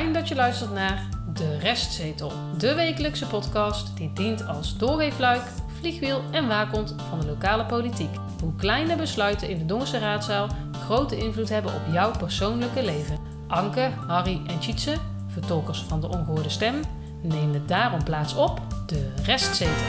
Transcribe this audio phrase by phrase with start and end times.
[0.00, 5.42] Fijn dat je luistert naar De Restzetel, de wekelijkse podcast die dient als doorweefluik,
[5.78, 8.10] vliegwiel en waakhond van de lokale politiek.
[8.42, 13.18] Hoe kleine besluiten in de Dongense raadzaal grote invloed hebben op jouw persoonlijke leven.
[13.48, 14.96] Anke, Harry en Tjitse,
[15.26, 16.74] vertolkers van de ongehoorde stem,
[17.22, 19.86] nemen daarom plaats op De Restzetel.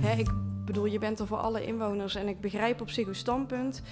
[0.00, 0.30] Hè, ik
[0.64, 3.82] bedoel, je bent er voor alle inwoners en ik begrijp op zich uw standpunt.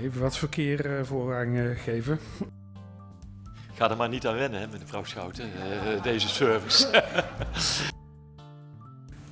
[0.00, 2.18] Even wat verkeer eh, voorrang eh, geven.
[3.74, 6.86] Ga er maar niet aan wennen, hè, mevrouw Schouten, eh, deze service.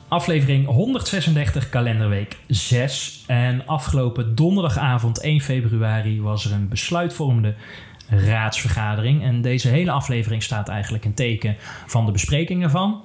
[0.09, 3.25] Aflevering 136, kalenderweek 6.
[3.27, 7.55] En afgelopen donderdagavond 1 februari was er een besluitvormende
[8.09, 9.23] raadsvergadering.
[9.23, 11.57] En deze hele aflevering staat eigenlijk een teken
[11.87, 13.03] van de besprekingen van.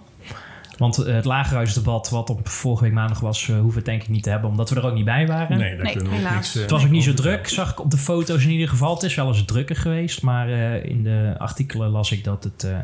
[0.78, 4.02] Want eh, het lagerhuisdebat, wat op vorige week maandag was, eh, hoeven we het denk
[4.02, 5.58] ik niet te hebben, omdat we er ook niet bij waren.
[5.58, 6.34] Nee, daar Nee, kunnen we ook helaas.
[6.36, 6.56] niks...
[6.56, 8.94] eh, Het was ook niet zo druk, zag ik op de foto's in ieder geval.
[8.94, 12.64] Het is wel eens drukker geweest, maar eh, in de artikelen las ik dat het
[12.64, 12.77] eh,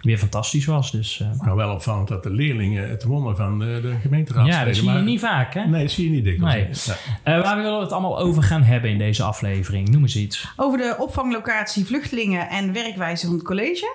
[0.00, 0.90] weer fantastisch was.
[0.90, 4.46] Dus eh, Nou, wel opvallend dat de leerlingen het wonnen van de, de gemeenteraad.
[4.46, 5.64] ja, dat zie je niet vaak, hè?
[5.66, 6.86] Nee, dat zie je niet dikwijls.
[6.86, 6.96] Nee.
[7.22, 9.88] Eh, waar willen we het allemaal over gaan hebben in deze aflevering?
[9.88, 10.52] Noem eens iets.
[10.56, 13.94] Over de opvanglocatie vluchtelingen en werkwijze van het college.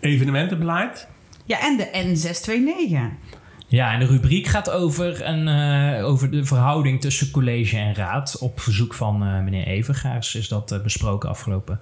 [0.00, 1.08] Evenementenbeleid.
[1.50, 3.28] Ja, en de N629.
[3.66, 8.38] Ja, en de rubriek gaat over, een, eh, over de verhouding tussen college en raad.
[8.38, 11.80] Op verzoek van eh, meneer Evergaars is dat eh, besproken afgelopen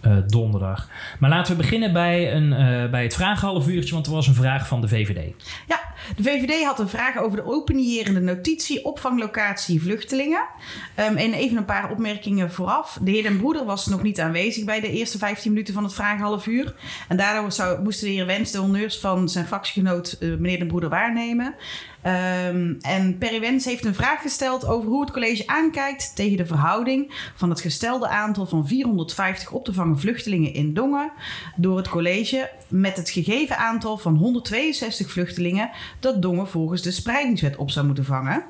[0.00, 0.88] eh, donderdag.
[1.18, 4.34] Maar laten we beginnen bij, een, eh, bij het vragenhalf uurtje, want er was een
[4.34, 5.34] vraag van de VVD.
[5.66, 5.80] Ja,
[6.16, 10.46] de VVD had een vraag over de openierende notitie opvanglocatie vluchtelingen.
[10.94, 12.98] Ehm, en even een paar opmerkingen vooraf.
[13.02, 15.94] De heer Den Broeder was nog niet aanwezig bij de eerste 15 minuten van het
[15.94, 16.74] vragenhalf uur.
[17.08, 20.68] En daardoor zou, moesten de heer Wens de honneurs van zijn fractiegenoot eh, meneer Den
[20.68, 21.54] Broeder waarnemen.
[22.02, 26.46] Ehm, en Perry Wens heeft een vraag gesteld over hoe het college aankijkt tegen de
[26.46, 31.12] verhouding van het gestelde aantal van 450 op te vangen vluchtelingen in Dongen
[31.56, 35.70] door het college met het gegeven aantal van 162 vluchtelingen
[36.00, 38.44] dat Dongen volgens de spreidingswet op zou moeten vangen.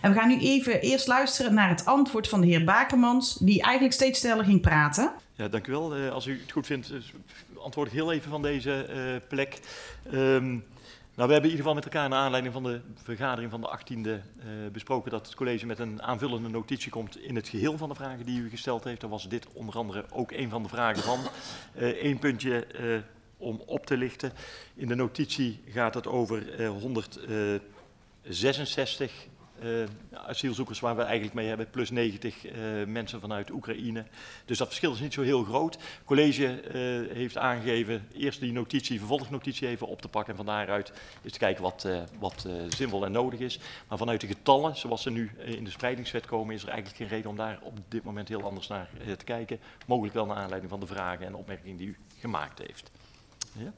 [0.00, 3.62] En we gaan nu even eerst luisteren naar het antwoord van de heer Bakermans, die
[3.62, 5.12] eigenlijk steeds sneller ging praten.
[5.36, 5.96] Ja, dank u wel.
[5.96, 6.98] Eh, als u het goed vindt, eh,
[7.62, 9.60] antwoord ik heel even van deze eh, plek.
[10.12, 10.56] Ehm,
[11.14, 13.78] nou, we hebben in ieder geval met elkaar naar aanleiding van de vergadering van de
[13.78, 14.20] 18e eh,
[14.72, 18.26] besproken dat het college met een aanvullende notitie komt in het geheel van de vragen
[18.26, 19.00] die u gesteld heeft.
[19.00, 21.20] Daar was dit onder andere ook een van de vragen van.
[21.74, 22.98] Eén puntje eh,
[23.36, 24.32] om op te lichten.
[24.74, 29.16] In de notitie gaat het over eh 166 eh,
[30.12, 32.54] asielzoekers waar we eigenlijk mee hebben, plus 90 eh,
[32.86, 34.04] mensen vanuit Oekraïne.
[34.44, 35.74] Dus dat verschil is niet zo heel groot.
[35.74, 40.30] Het college eh, heeft aangegeven eerst die notitie, vervolgnotitie even op te pakken.
[40.30, 40.92] En van daaruit
[41.22, 43.58] is te kijken wat, eh, wat eh, zinvol en nodig is.
[43.88, 46.98] Maar vanuit de getallen, zoals ze nu eh, in de spreidingswet komen, is er eigenlijk
[46.98, 49.58] geen reden om daar op dit moment heel anders naar eh, te kijken.
[49.86, 52.90] Mogelijk wel naar aanleiding van de vragen en opmerkingen die u gemaakt heeft.
[53.58, 53.72] Ja?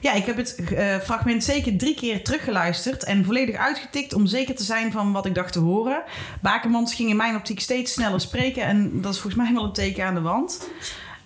[0.00, 4.54] Ja, ik heb het eh, fragment zeker drie keer teruggeluisterd en volledig uitgetikt om zeker
[4.54, 6.02] te zijn van wat ik dacht te horen.
[6.42, 9.72] Bakermans ging in mijn optiek steeds sneller spreken en dat is volgens mij wel een
[9.72, 10.68] teken aan de wand.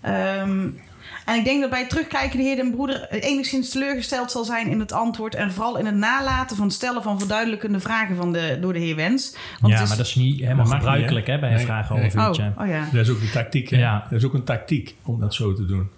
[0.01, 0.69] Ehm,
[1.25, 4.67] en ik denk dat bij het terugkijken de heer Den Broeder enigszins teleurgesteld zal zijn
[4.69, 8.33] in het antwoord en vooral in het nalaten van het stellen van verduidelijkende vragen van
[8.33, 9.37] de, door de heer Wens.
[9.61, 11.33] Want ja, is- maar dat is niet helemaal gebruikelijk hè?
[11.33, 12.27] hè, bij een Nee, nee.
[12.27, 12.53] uurtje.
[12.57, 12.85] Oh, oh ja.
[12.93, 13.69] Dat is ook een tactiek.
[13.71, 13.79] Hè?
[13.79, 14.07] Ja.
[14.11, 15.91] Dat is ook een tactiek om dat zo te doen.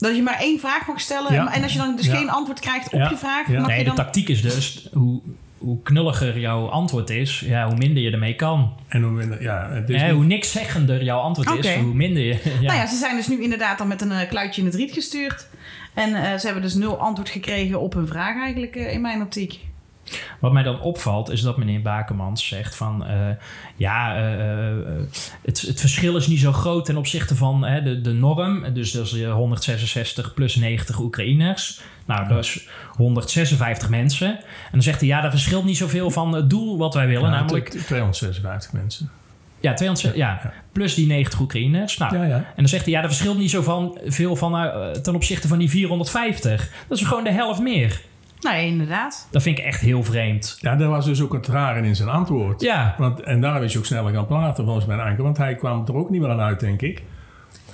[0.00, 1.52] Dat je maar één vraag mag stellen Ja.
[1.54, 2.16] en als je dan dus Ja.
[2.16, 3.08] geen antwoord krijgt op Ja.
[3.10, 3.58] je vraag, Ja.
[3.58, 3.96] mag Nee, je de dan...
[4.04, 5.20] tactiek is dus hoe,
[5.58, 8.72] hoe knulliger jouw antwoord is, ja, hoe minder je ermee kan.
[8.88, 11.94] En hoe, minder- ja, het is Hè, niet- hoe niks zeggender jouw antwoord is, hoe
[11.94, 12.38] minder je.
[12.60, 12.66] Ja.
[12.66, 14.92] Nou ja, ze zijn dus nu inderdaad dan met een eh, kluitje in het riet
[14.92, 15.46] gestuurd.
[15.94, 19.22] En eh, ze hebben dus nul antwoord gekregen op hun vraag eigenlijk eh, in mijn
[19.22, 19.58] optiek.
[20.40, 23.16] Wat mij dan opvalt is dat meneer Bakermans zegt van eh,
[23.76, 24.76] ja, eh, eh,
[25.44, 28.72] het, het verschil is niet zo groot ten opzichte van hè, de, de norm.
[28.74, 31.80] Dus dat is eh, 166 plus 90 Oekraïners.
[32.06, 34.28] Nou, dat is 156 mensen.
[34.38, 37.30] En dan zegt hij ja, dat verschilt niet zoveel van het doel wat wij willen.
[37.30, 39.10] Ja, namelijk, t- 256 mensen.
[39.60, 40.52] ja, 200, ja, Ja.
[40.72, 41.96] plus die 90 Oekraïners.
[41.98, 42.34] Nou, Ja, ja.
[42.36, 44.52] En dan zegt hij, ja, dat verschilt niet zo van, veel van,
[45.02, 46.70] ten opzichte van die 450.
[46.88, 48.00] Dat is gewoon de helft meer.
[48.40, 49.28] Nou ja, inderdaad.
[49.30, 50.56] Dat vind ik echt heel vreemd.
[50.60, 52.60] Ja, daar was dus ook het rare in zijn antwoord.
[52.60, 55.22] Ja, Want, en daarom is hij ook sneller gaan praten volgens mijn Anke.
[55.22, 57.02] Want hij kwam er ook niet meer aan uit, denk ik.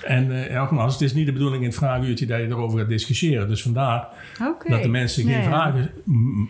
[0.02, 2.88] En eh nogmaals, het is niet de bedoeling in het vraaguurtje dat je erover gaat
[2.88, 3.48] discussiëren.
[3.48, 4.08] Dus vandaar
[4.42, 4.70] Oké.
[4.70, 5.44] dat de mensen geen Ja, ja.
[5.44, 5.90] vragen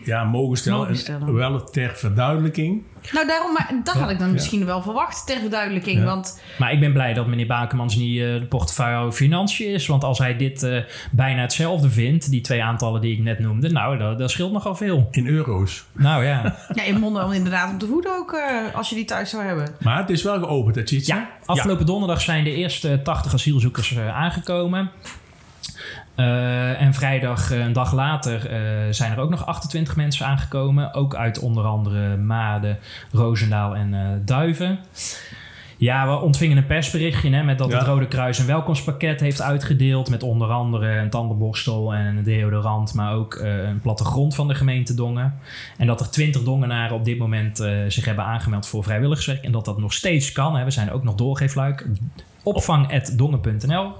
[0.03, 0.77] ja, mogen stellen.
[0.77, 1.33] Mogen En stellen.
[1.33, 2.83] wel ter verduidelijking.
[3.13, 4.33] Nou, daarom, maar dat had ik dan Ja.
[4.33, 5.99] misschien wel verwacht ter verduidelijking.
[5.99, 6.05] Ja.
[6.05, 9.87] Want maar ik ben blij dat meneer Bakermans niet eh, de portefeuille financiën is.
[9.87, 13.69] Want als hij dit eh, bijna hetzelfde vindt, die twee aantallen die ik net noemde,
[13.69, 15.07] nou, dat, dat scheelt nogal veel.
[15.11, 15.85] In euro's.
[15.91, 19.29] Nou ja, ja, in monden inderdaad om te voeden ook, eh, als je die thuis
[19.29, 19.67] zou hebben.
[19.81, 21.29] Maar het is wel geopend, het ziet Ja.
[21.47, 24.91] Afgelopen donderdag zijn de eerste 80 asielzoekers eh, aangekomen.
[26.15, 28.39] Uh, en vrijdag, een dag later,
[28.93, 30.93] zijn er ook nog 28 mensen aangekomen.
[30.93, 32.79] Ook uit onder andere Maden,
[33.11, 34.79] Roosendaal en Duiven.
[35.79, 37.77] Ja, we ontvingen een persberichtje hè, met dat Ja.
[37.77, 40.09] het Rode Kruis een welkomstpakket heeft uitgedeeld.
[40.09, 44.55] Met onder andere een tandenborstel en een deodorant, maar ook eh, een plattegrond van de
[44.55, 45.39] gemeente Dongen.
[45.77, 49.43] En dat er 20 Dongenaren op dit moment eh, zich hebben aangemeld voor vrijwilligerswerk.
[49.43, 50.55] En dat dat nog steeds kan.
[50.55, 50.63] Hè.
[50.63, 51.87] We zijn ook nog doorgeefluik.
[52.43, 53.91] Opvang.dongen.nl.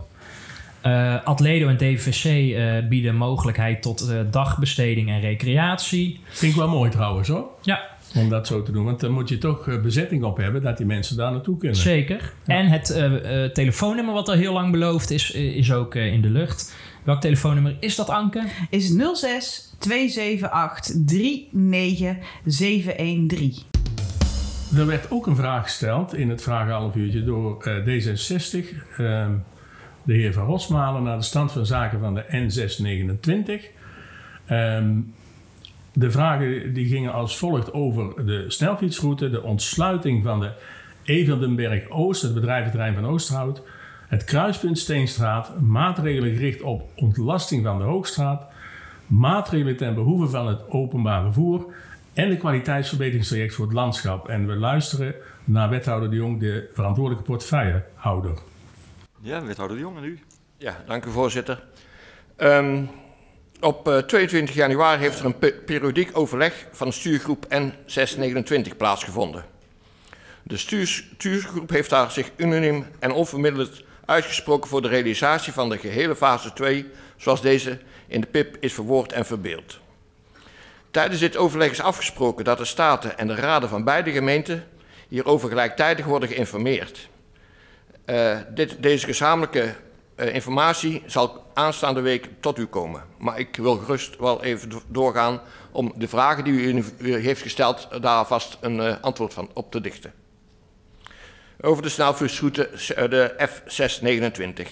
[0.81, 2.23] Eh Atledo en DVC
[2.55, 6.19] eh, bieden mogelijkheid tot dagbesteding en recreatie.
[6.29, 7.45] Vind ik wel mooi trouwens hoor.
[7.61, 7.81] Ja,
[8.15, 8.85] Om dat zo te doen.
[8.85, 11.77] Want dan moet je toch eh, bezetting op hebben dat die mensen daar naartoe kunnen.
[11.77, 12.33] Zeker.
[12.45, 16.21] En het eh, eh, telefoonnummer wat al heel lang beloofd is, is ook eh, in
[16.21, 16.75] de lucht.
[17.03, 18.43] Welk telefoonnummer is dat, Anke?
[18.69, 20.93] Is 06 278
[21.51, 23.53] 39713.
[24.75, 28.57] Er werd ook een vraag gesteld in het vragenhalf uurtje door eh, D66.
[28.97, 29.31] ehm,
[30.03, 33.65] de heer Van Rosmalen naar de stand van zaken van de N629.
[34.45, 34.99] Ehm,
[35.99, 40.51] de vragen die gingen als volgt over de snelfietsroute, de ontsluiting van de
[41.03, 43.61] Everdenberg Oost, het bedrijventerrein van Oosterhout,
[44.07, 48.45] het kruispunt Steenstraat, maatregelen gericht op ontlasting van de Hoogstraat,
[49.07, 51.73] maatregelen ten behoeve van het openbaar vervoer
[52.13, 54.27] en de kwaliteitsverbeteringstraject voor het landschap.
[54.27, 58.37] En we luisteren naar wethouder de Jong, de verantwoordelijke portefeuillehouder.
[59.21, 60.19] Ja, wethouder de Jong en u.
[60.57, 61.63] Ja, dank u voorzitter.
[62.35, 62.83] Ehm,
[63.59, 69.45] op eh, 22 januari heeft er een pe- periodiek overleg van stuurgroep N629 plaatsgevonden.
[70.43, 76.15] De stuurgroep heeft daar zich unaniem en onverminderd uitgesproken voor de realisatie van de gehele
[76.15, 76.85] fase 2,
[77.17, 79.79] zoals deze in de PIP is verwoord en verbeeld.
[80.91, 84.67] Tijdens dit overleg is afgesproken dat de staten en de raden van beide gemeenten
[85.07, 87.09] hierover gelijktijdig worden geïnformeerd.
[88.05, 89.75] Eh, dit, deze gezamenlijke
[90.17, 93.03] eh, informatie zal aanstaande week tot u komen.
[93.17, 95.41] Maar ik wil gerust wel even do- doorgaan
[95.71, 96.53] om de vragen die
[96.97, 100.13] u, heeft gesteld, daar vast een eh, antwoord van op te dichten.
[101.61, 104.67] Over de snelfietsroute eh, de F629.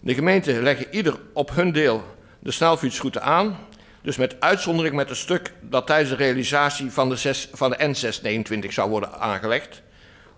[0.00, 2.04] De gemeenten leggen ieder op hun deel
[2.38, 3.58] de snelfietsroute aan,
[4.02, 7.76] dus met uitzondering met een stuk dat tijdens de realisatie van de, 6, van de
[7.78, 9.82] N629 zou worden aangelegd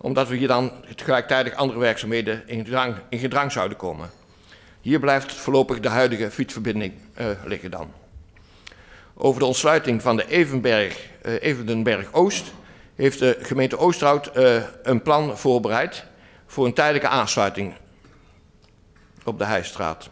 [0.03, 4.11] omdat we hier dan gelijktijdig andere werkzaamheden in gedrang, in gedrang zouden komen.
[4.81, 7.93] Hier blijft voorlopig de huidige fietsverbinding eh, liggen dan.
[9.15, 12.53] Over de ontsluiting van de Evenberg, eh, Evendenberg Oost
[12.95, 16.05] heeft de gemeente Oosterhout eh, een plan voorbereid
[16.47, 17.75] voor een tijdelijke aansluiting
[19.25, 20.11] op de Heijstraat.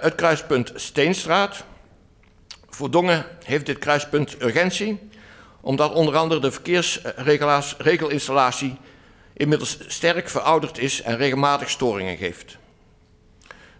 [0.00, 1.64] Het kruispunt Steenstraat.
[2.68, 4.98] Voor Dongen heeft dit kruispunt urgentie
[5.64, 8.76] omdat onder andere de verkeersregelinstallatie
[9.32, 12.56] inmiddels sterk verouderd is en regelmatig storingen geeft.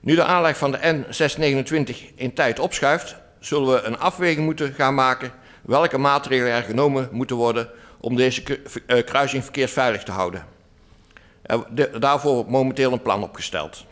[0.00, 4.94] Nu de aanleg van de N629 in tijd opschuift, zullen we een afweging moeten gaan
[4.94, 5.32] maken
[5.62, 7.68] welke maatregelen er genomen moeten worden
[8.00, 8.42] om deze
[8.86, 10.46] eh, kruising verkeersveilig te houden.
[11.70, 13.84] De- daarvoor wordt momenteel een plan opgesteld.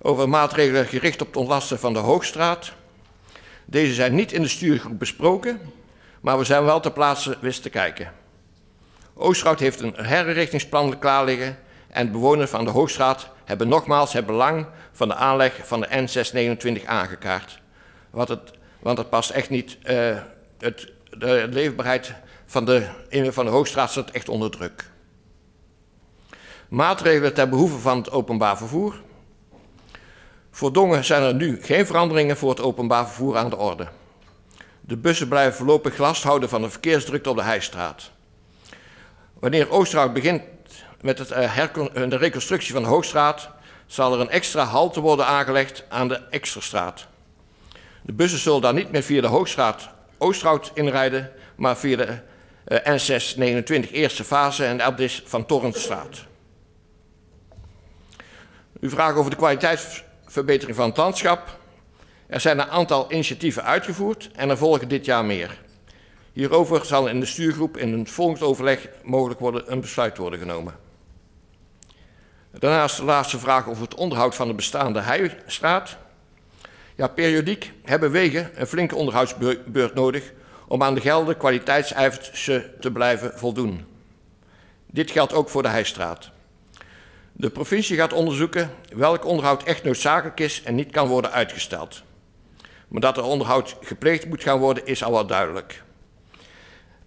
[0.00, 2.72] Over maatregelen gericht op het ontlasten van de Hoogstraat.
[3.64, 5.60] Deze zijn niet in de stuurgroep besproken,
[6.24, 8.12] maar we zijn wel ter plaatse wist te kijken.
[9.14, 11.58] Oosterhout heeft een herinrichtingsplan klaar liggen
[11.88, 16.86] en bewoners van de Hoogstraat hebben nogmaals het belang van de aanleg van de N629
[16.86, 17.60] aangekaart.
[18.10, 20.18] Want het, want het past echt niet, eh,
[20.58, 22.14] het, de leefbaarheid
[22.46, 22.86] van de,
[23.30, 24.90] van de Hoogstraat staat echt onder druk.
[26.68, 29.00] Maatregelen ten behoeve van het openbaar vervoer.
[30.50, 33.88] Voor Dongen zijn er nu geen veranderingen voor het openbaar vervoer aan de orde.
[34.86, 38.10] De bussen blijven voorlopig last houden van de verkeersdrukte op de Heijstraat.
[39.38, 40.42] Wanneer Oosterhout begint
[41.00, 41.70] met het, eh, eh,
[42.08, 43.48] de reconstructie van de Hoogstraat,
[43.86, 47.06] zal er een extra halte worden aangelegd aan de Eksterstraat.
[48.02, 49.88] De bussen zullen daar niet meer via de Hoogstraat
[50.18, 52.18] Oosterhout inrijden, maar via de
[52.64, 56.24] eh, N629 eerste fase en Abdis van Torrentstraat.
[58.80, 61.62] U vraagt over de kwaliteitsverbetering van het landschap.
[62.26, 65.62] Er zijn een aantal initiatieven uitgevoerd en er volgen dit jaar meer.
[66.32, 70.74] Hierover zal in de stuurgroep in een volgend overleg mogelijk worden een besluit worden genomen.
[72.50, 75.96] Daarnaast de laatste vraag over het onderhoud van de bestaande heistraat.
[76.94, 80.32] Ja, periodiek hebben wegen een flinke onderhoudsbeurt nodig
[80.68, 83.84] om aan de geldende kwaliteitseisen te blijven voldoen.
[84.86, 86.30] Dit geldt ook voor de heistraat.
[87.32, 92.03] De provincie gaat onderzoeken welk onderhoud echt noodzakelijk is en niet kan worden uitgesteld.
[92.94, 95.82] Maar dat er onderhoud gepleegd moet gaan worden is al wel duidelijk.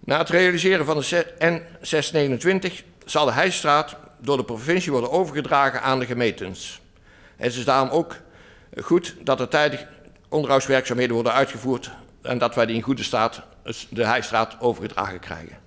[0.00, 2.72] Na het realiseren van de N629
[3.04, 6.80] zal de Heijstraat door de provincie worden overgedragen aan de gemeentes.
[7.36, 8.16] Het is daarom ook
[8.82, 9.86] goed dat er tijdig
[10.28, 11.90] onderhoudswerkzaamheden worden uitgevoerd
[12.22, 13.42] en dat wij die in goede staat
[13.90, 15.58] de Heijstraat overgedragen krijgen.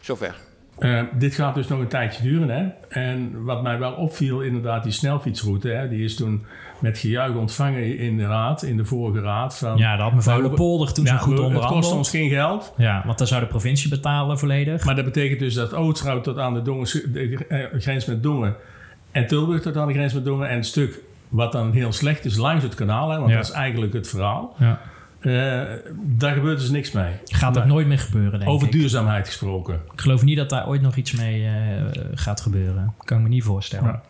[0.00, 0.45] Zover.
[0.78, 2.48] Uh, dit gaat dus nog een tijdje duren.
[2.48, 2.66] Hè?
[3.00, 6.46] En wat mij wel opviel, inderdaad, die snelfietsroute, hè, die is toen
[6.78, 9.58] met gejuich ontvangen in de raad, in de vorige raad.
[9.58, 11.64] Van, ja, dat had mevrouw de Polder toen ja, zo goed onderhandeld.
[11.64, 12.74] Het kost ons geen geld.
[12.76, 14.84] Ja, want dan zou de provincie betalen volledig.
[14.84, 18.56] Maar dat betekent dus dat Oosterhout tot aan de, Dongen, de eh, grens met Dongen
[19.10, 22.24] en Tilburg tot aan de grens met Dongen en een stuk wat dan heel slecht
[22.24, 24.54] is langs het kanaal, hè, want dat is eigenlijk het verhaal.
[24.58, 24.80] Ja.
[25.26, 25.62] Uh,
[25.96, 27.12] daar gebeurt dus niks mee.
[27.24, 28.72] Gaat ook nooit meer gebeuren, denk Over ik.
[28.72, 29.80] duurzaamheid gesproken.
[29.92, 31.50] Ik geloof niet dat daar ooit nog iets mee uh,
[32.14, 32.94] gaat gebeuren.
[33.04, 33.86] Kan ik me niet voorstellen.
[33.86, 34.02] Ja.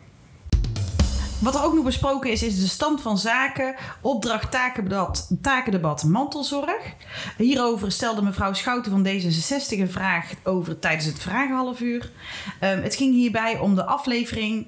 [1.39, 6.93] Wat er ook nog besproken is, is de stand van zaken, opdracht takendebat, takendebat mantelzorg.
[7.37, 12.09] Hierover stelde mevrouw Schouten van D66 een vraag over tijdens het vragenhalfuur.
[12.61, 14.67] Um, het ging hierbij om de aflevering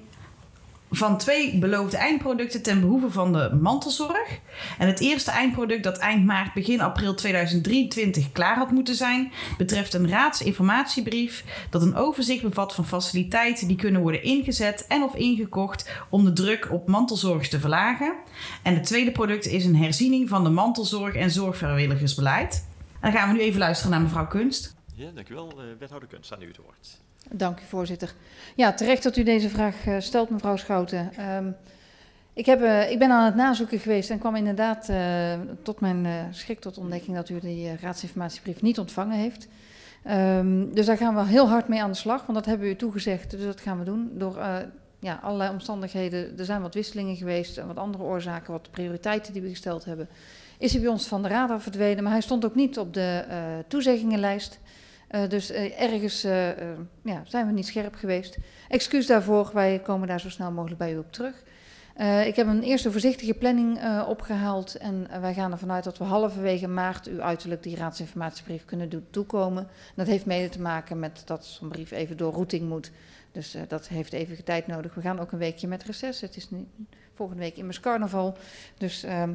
[0.90, 4.38] van twee beloofde eindproducten ten behoeve van de mantelzorg.
[4.78, 9.94] En het eerste eindproduct dat eind maart, begin april 2023 klaar had moeten zijn, betreft
[9.94, 15.90] een raadsinformatiebrief dat een overzicht bevat van faciliteiten die kunnen worden ingezet en of ingekocht
[16.08, 18.14] om de druk op mantelzorg te verlagen.
[18.62, 22.68] En het tweede product is een herziening van de mantelzorg en zorgvrijwilligersbeleid.
[23.00, 24.74] En dan gaan we nu even luisteren naar mevrouw Kunst.
[24.94, 25.52] Ja, dankjewel.
[25.56, 27.00] Uh, wethouder Kunst, aan u het woord.
[27.32, 28.14] Dank u, voorzitter.
[28.54, 31.10] Ja, terecht dat u deze vraag uh, stelt, mevrouw Schouten.
[31.36, 31.56] Um,
[32.32, 35.32] ik, heb, uh, ik ben aan het nazoeken geweest en kwam inderdaad uh,
[35.62, 39.48] tot mijn schrik tot ontdekking dat u die raadsinformatiebrief niet ontvangen heeft.
[40.08, 42.72] Um, dus daar gaan we heel hard mee aan de slag, want dat hebben we
[42.72, 43.30] u toegezegd.
[43.30, 44.38] Dus dat gaan we doen door
[44.98, 46.38] ja, allerlei omstandigheden.
[46.38, 50.08] Er zijn wat wisselingen geweest en wat andere oorzaken, wat prioriteiten die we gesteld hebben.
[50.58, 53.24] Is hij bij ons van de radar verdwenen, maar hij stond ook niet op de
[53.68, 54.58] toezeggingenlijst.
[55.10, 56.48] Uh, dus uh, ergens uh,
[57.02, 58.38] ja, zijn we niet scherp geweest.
[58.68, 61.42] Excuus daarvoor, wij komen daar zo snel mogelijk bij u op terug.
[62.26, 66.68] ik heb een eerste voorzichtige planning opgehaald en wij gaan ervan uit dat we halverwege
[66.68, 69.68] maart u uiterlijk die raadsinformatiebrief kunnen doen toekomen.
[69.94, 72.90] Dat heeft mede te maken met dat zo'n brief even door routing moet.
[73.32, 74.94] Dus dat heeft even tijd nodig.
[74.94, 76.20] We gaan ook een weekje met reces.
[76.20, 76.48] Het is
[77.14, 78.36] volgende week immers carnaval.
[78.78, 79.32] Dus ehm,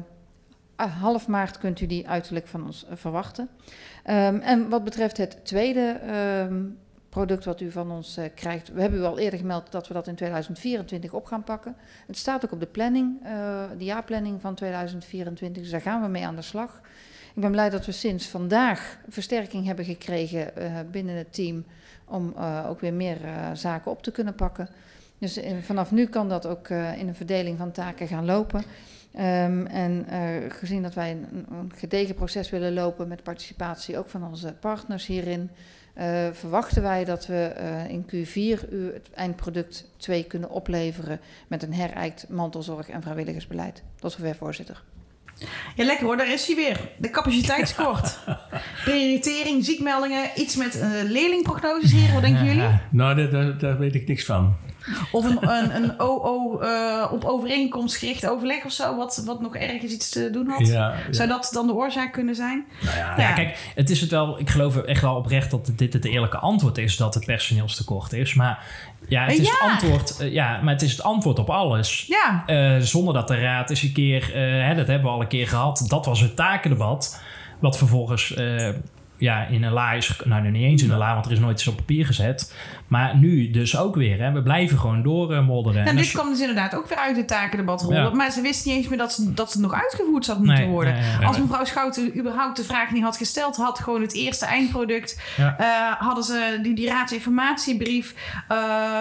[0.76, 3.48] half maart kunt u die uiterlijk van ons uh, verwachten.
[4.04, 6.00] Um, en wat betreft het tweede
[6.48, 6.78] um,
[7.08, 9.94] product wat u van ons uh, krijgt, we hebben u al eerder gemeld dat we
[9.94, 11.76] dat in 2024 op gaan pakken.
[12.06, 16.08] Het staat ook op de planning, uh, de jaarplanning van 2024, dus daar gaan we
[16.08, 16.80] mee aan de slag.
[17.34, 20.52] Ik ben blij dat we sinds vandaag versterking hebben gekregen
[20.90, 21.64] binnen het team
[22.04, 22.34] om
[22.68, 23.18] ook weer meer
[23.52, 24.68] zaken op te kunnen pakken.
[25.18, 28.64] Dus vanaf nu kan dat ook in een verdeling van taken gaan lopen.
[29.18, 30.18] Um, en uh,
[30.48, 35.06] gezien dat wij een, een, gedegen proces willen lopen met participatie ook van onze partners
[35.06, 35.50] hierin,
[35.98, 41.62] uh, verwachten wij dat we uh, in Q4 u het eindproduct 2 kunnen opleveren met
[41.62, 43.82] een herijkt mantelzorg en vrijwilligersbeleid.
[44.00, 44.82] Tot zover, voorzitter.
[45.76, 46.80] Ja, lekker hoor, daar is hij weer.
[46.98, 48.18] De capaciteitskort.
[48.84, 52.12] Prioritering, ziekmeldingen, iets met leerlingprognoses hier.
[52.12, 52.80] Wat denken jullie?
[52.90, 54.56] Nou, daar, daar weet ik niks van.
[55.10, 59.56] Of een, een, een OO uh, op overeenkomst gericht overleg of zo, wat, wat nog
[59.56, 60.66] ergens iets te doen had.
[60.66, 60.96] Ja, ja.
[61.10, 62.64] Zou dat dan de oorzaak kunnen zijn?
[62.80, 65.92] Nou ja, ja, kijk, het is het wel, ik geloof echt wel oprecht dat dit
[65.92, 68.34] het eerlijke antwoord is dat het personeelstekort is.
[68.34, 68.64] Maar
[69.08, 72.04] ja, het is, Het, antwoord, uh, ja, maar het, is het antwoord op alles.
[72.08, 72.44] Ja.
[72.46, 75.48] Uh, zonder dat de raad eens een keer, hè, dat hebben we al een keer
[75.48, 77.20] gehad, dat was het takendebat.
[77.58, 78.34] Wat vervolgens
[79.18, 80.20] ja, in een la is...
[80.24, 82.54] Nou, nu niet eens in een la, want er is nooit iets op papier gezet.
[82.86, 84.18] Maar nu dus ook weer.
[84.18, 84.32] Hè.
[84.32, 85.82] We blijven gewoon doormodderen.
[85.82, 88.02] Uh, en dit kwam dus inderdaad ook weer uit het takendebat rollen.
[88.02, 88.10] Ja.
[88.10, 90.68] Maar ze wisten niet eens meer dat, ze, dat het nog uitgevoerd zou moeten nee,
[90.68, 90.94] worden.
[90.94, 93.56] Nee, nee, Als mevrouw Schouten überhaupt de vraag niet had gesteld...
[93.56, 95.20] had gewoon het eerste eindproduct...
[95.36, 95.56] Ja.
[95.60, 98.14] Uh, hadden ze die, die raadsinformatiebrief...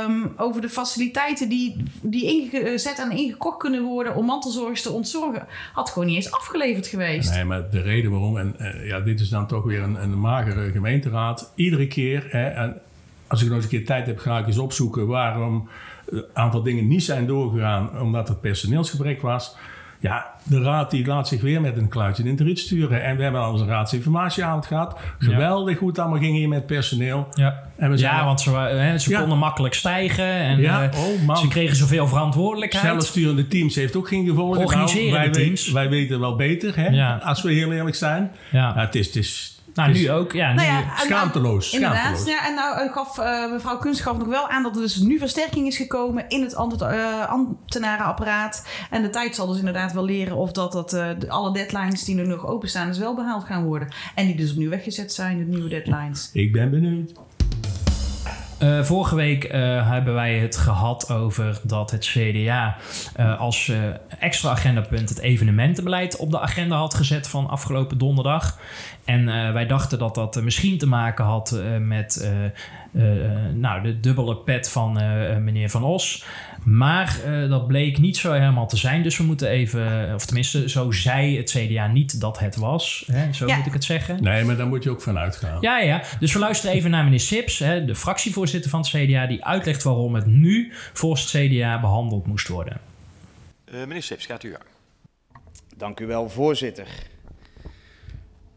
[0.06, 4.16] Um, over de faciliteiten die, die ingezet en ingekocht kunnen worden...
[4.16, 5.48] om mantelzorgers te ontzorgen...
[5.74, 7.34] had gewoon niet eens afgeleverd geweest.
[7.34, 8.38] Nee, maar de reden waarom...
[8.38, 11.52] en uh, ja, dit is dan toch weer een, een magere gemeenteraad...
[11.56, 12.26] iedere keer...
[12.30, 12.82] Hè, en,
[13.28, 15.70] als ik nog eens een keer tijd heb, ga ik eens opzoeken waarom
[16.10, 19.56] een aantal dingen niet zijn doorgegaan omdat het personeelsgebrek was.
[20.00, 23.04] Ja, de raad die laat zich weer met een kluitje in het riet sturen.
[23.04, 25.00] En we hebben al een raadsinformatieavond gehad.
[25.20, 25.80] Geweldig ja.
[25.80, 27.28] hoe het allemaal ging hier met personeel.
[27.32, 29.20] Ja, en we ja want ze, hè, ze ja.
[29.20, 30.26] konden makkelijk stijgen.
[30.26, 30.84] En ja.
[30.84, 32.86] Uh, oh, ze kregen zoveel verantwoordelijkheid.
[32.86, 34.62] Zelfsturende teams heeft ook geen gevolgen.
[34.62, 35.72] Organiseren nou, wij, teams.
[35.72, 38.32] wij weten wel beter, hè, als we heel eerlijk zijn.
[38.52, 38.74] Ja.
[38.76, 39.06] het is...
[39.06, 40.32] Het is nou, nu ook.
[40.32, 41.74] Ja, nu nou ja, schaamteloos.
[41.74, 42.26] Inderdaad.
[42.26, 45.18] Ja, en nou gaf uh, mevrouw Kunst gaf nog wel aan dat er dus nu
[45.18, 48.68] versterking is gekomen in het uh, ambtenarenapparaat.
[48.90, 52.04] En de tijd zal dus inderdaad wel leren of dat, dat uh, de, alle deadlines
[52.04, 53.88] die er nog openstaan, dus wel behaald gaan worden.
[54.16, 56.30] En die dus opnieuw weggezet zijn, de nieuwe deadlines.
[56.34, 57.12] Ik ben benieuwd.
[58.66, 59.52] Uh, vorige week uh,
[59.90, 62.78] hebben wij het gehad over dat het CDA
[63.20, 63.72] uh, als
[64.20, 68.60] extra agendapunt het evenementenbeleid op de agenda had gezet van afgelopen donderdag.
[69.06, 72.32] En wij dachten dat dat misschien te maken had met
[73.54, 74.94] nou, de dubbele pet van
[75.44, 76.26] meneer Van Os.
[76.66, 79.04] Maar uh, dat bleek niet zo helemaal te zijn.
[79.04, 83.04] Dus we moeten even, of tenminste, zo zei het CDA niet dat het was.
[83.12, 83.34] Hè?
[83.34, 83.58] Zo ja.
[83.58, 84.24] moet ik het zeggen.
[84.24, 85.58] Nee, maar daar moet je ook van uitgaan.
[85.62, 86.04] Ja, ja.
[86.20, 89.84] Dus we luisteren even naar meneer Sips, hè, de fractievoorzitter van het CDA, die uitlegt
[89.84, 92.80] waarom het nu volgens het CDA behandeld moest worden.
[93.66, 95.42] Uh, meneer Sips, gaat u aan.
[95.78, 96.88] Dank u wel, voorzitter.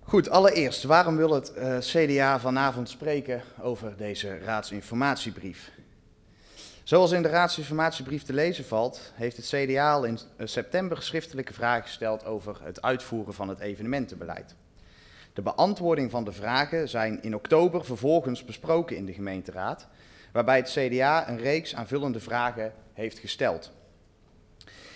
[0.03, 5.71] Goed, allereerst, waarom wil het uh, CDA vanavond spreken over deze raadsinformatiebrief?
[6.89, 11.83] Zoals in de raadsinformatiebrief te lezen valt, heeft het CDA al in september schriftelijke vragen
[11.83, 14.55] gesteld over het uitvoeren van het evenementenbeleid.
[15.33, 19.89] De beantwoording van de vragen zijn in oktober vervolgens besproken in de gemeenteraad,
[20.33, 23.73] waarbij het CDA een reeks aanvullende vragen heeft gesteld.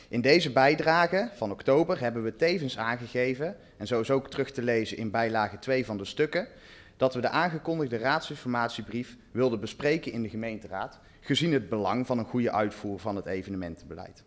[0.08, 4.62] In deze bijdrage van oktober hebben we tevens aangegeven, en zo is ook terug te
[4.62, 6.48] lezen in bijlage 2 van de stukken,
[6.96, 12.24] dat we de aangekondigde raadsinformatiebrief wilden bespreken in de gemeenteraad gezien het belang van een
[12.24, 14.24] goede uitvoer van het evenementenbeleid.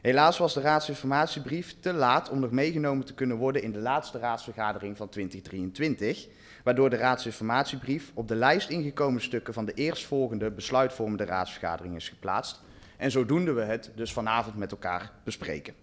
[0.00, 4.18] Helaas was de raadsinformatiebrief te laat om nog meegenomen te kunnen worden in de laatste
[4.18, 6.28] raadsvergadering van 2023,
[6.64, 12.60] waardoor de raadsinformatiebrief op de lijst ingekomen stukken van de eerstvolgende besluitvormende raadsvergadering is geplaatst.
[12.96, 15.74] En zodoende we het dus vanavond met elkaar bespreken.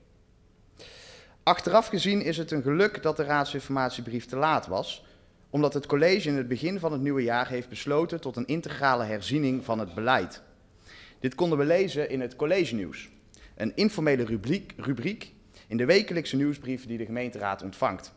[1.43, 5.05] Achteraf gezien is het een geluk dat de raadsinformatiebrief te laat was,
[5.49, 9.03] omdat het college in het begin van het nieuwe jaar heeft besloten tot een integrale
[9.03, 10.41] herziening van het beleid.
[11.19, 13.09] Dit konden we lezen in het college nieuws,
[13.55, 15.33] een informele rubriek, rubriek
[15.67, 18.13] in de wekelijkse nieuwsbrief die de gemeenteraad ontvangt.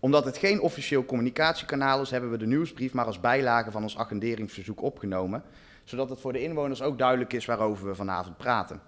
[0.00, 3.98] Omdat het geen officieel communicatiekanaal is, hebben we de nieuwsbrief maar als bijlage van ons
[3.98, 5.42] agenderingsverzoek opgenomen,
[5.84, 8.80] zodat het voor de inwoners ook duidelijk is waarover we vanavond praten.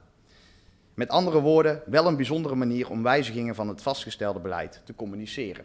[0.95, 5.65] Met andere woorden, wel een bijzondere manier om wijzigingen van het vastgestelde beleid te communiceren.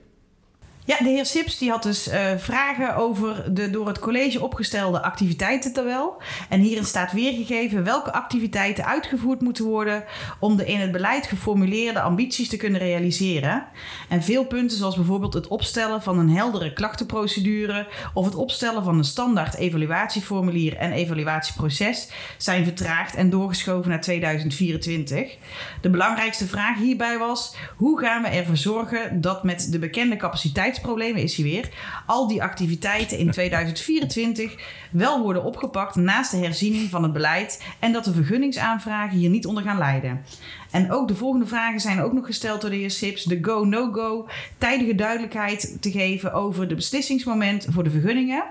[0.86, 5.02] Ja, de heer Sips die had dus uh, vragen over de door het college opgestelde
[5.02, 6.22] activiteitentabel.
[6.50, 10.04] En hierin staat weergegeven welke activiteiten uitgevoerd moeten worden
[10.40, 13.66] om de in het beleid geformuleerde ambities te kunnen realiseren.
[14.10, 18.98] En veel punten, zoals bijvoorbeeld het opstellen van een heldere klachtenprocedure of het opstellen van
[18.98, 25.36] een standaard evaluatieformulier en evaluatieproces, zijn vertraagd en doorgeschoven naar 2024.
[25.82, 30.72] De belangrijkste vraag hierbij was: hoe gaan we ervoor zorgen dat met de bekende capaciteit
[30.82, 31.70] capaciteitsproblemen is hij weer.
[32.06, 34.56] Al die activiteiten in 2024
[34.92, 39.46] wel worden opgepakt naast de herziening van het beleid en dat de vergunningsaanvragen hier niet
[39.46, 40.26] onder gaan lijden.
[40.72, 43.24] En ook de volgende vragen zijn ook nog gesteld door de heer Sips.
[43.24, 48.44] De go-no-go, tijdige duidelijkheid te geven over de beslissingsmoment voor de vergunningen.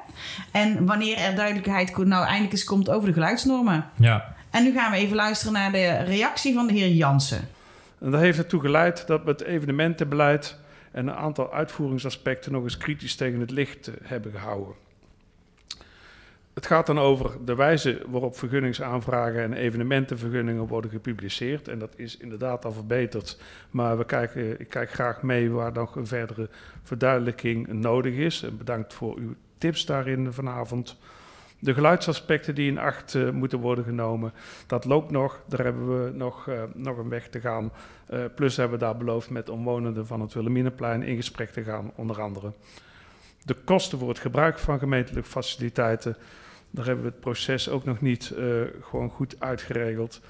[0.50, 3.84] En wanneer er duidelijkheid nou eindelijk eens komt over de geluidsnormen.
[3.96, 4.34] Ja.
[4.50, 7.48] En nu gaan we even luisteren naar de reactie van de heer Jansen.
[8.00, 10.56] En dat heeft ertoe geleid dat we het evenementenbeleid
[10.92, 14.74] en een aantal uitvoeringsaspecten nog eens kritisch tegen het licht hebben gehouden.
[16.54, 21.68] Het gaat dan over de wijze waarop vergunningsaanvragen en evenementenvergunningen worden gepubliceerd.
[21.68, 23.40] En dat is inderdaad al verbeterd.
[23.70, 26.48] Maar we kijken, ik kijk graag mee waar nog een verdere
[26.82, 28.42] verduidelijking nodig is.
[28.42, 30.98] En bedankt voor uw tips daarin vanavond.
[31.62, 34.32] De geluidsaspecten die in acht uh, moeten worden genomen,
[34.66, 35.42] dat loopt nog.
[35.48, 37.72] Daar hebben we nog, uh, nog een weg te gaan.
[38.10, 41.92] Uh, plus hebben we daar beloofd met omwonenden van het Willemineplein in gesprek te gaan,
[41.94, 42.52] onder andere.
[43.44, 46.16] De kosten voor het gebruik van gemeentelijke faciliteiten,
[46.70, 48.34] daar hebben we het proces ook nog niet
[48.80, 50.20] gewoon goed uitgeregeld.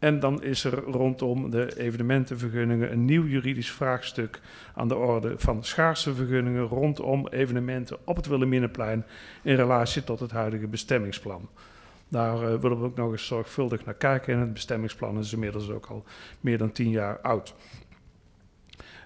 [0.00, 4.40] En dan is er rondom de evenementenvergunningen een nieuw juridisch vraagstuk
[4.74, 9.04] aan de orde van schaarse vergunningen rondom evenementen op het Wilhelminaplein
[9.42, 11.48] in relatie tot het huidige bestemmingsplan.
[12.08, 14.34] Daar uh, willen we ook nog eens zorgvuldig naar kijken.
[14.34, 16.04] En het bestemmingsplan is inmiddels ook al
[16.40, 17.54] meer dan tien jaar oud.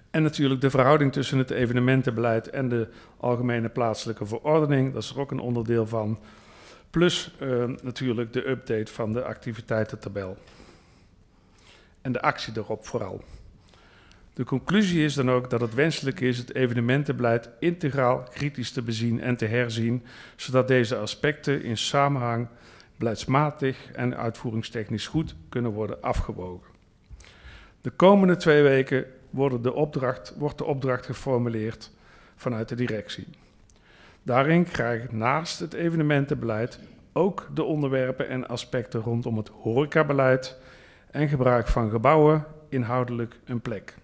[0.09, 4.93] En natuurlijk de verhouding tussen het evenementenbeleid en de algemene plaatselijke verordening.
[4.93, 6.19] Dat is er ook een onderdeel van.
[6.89, 10.37] Plus uh, natuurlijk de update van de activiteitentabel
[12.05, 13.23] en de actie erop vooral.
[14.33, 19.21] De conclusie is dan ook dat het wenselijk is het evenementenbeleid integraal kritisch te bezien
[19.21, 20.03] en te herzien,
[20.35, 22.47] zodat deze aspecten in samenhang
[22.97, 26.71] beleidsmatig en uitvoeringstechnisch goed kunnen worden afgewogen.
[27.81, 31.91] De komende twee weken wordt de opdracht, wordt de opdracht geformuleerd
[32.35, 33.27] vanuit de directie.
[34.23, 36.79] Daarin krijgen naast het evenementenbeleid
[37.13, 40.57] ook de onderwerpen en aspecten rondom het horecabeleid,
[41.15, 43.95] en gebruik van gebouwen inhoudelijk een plek.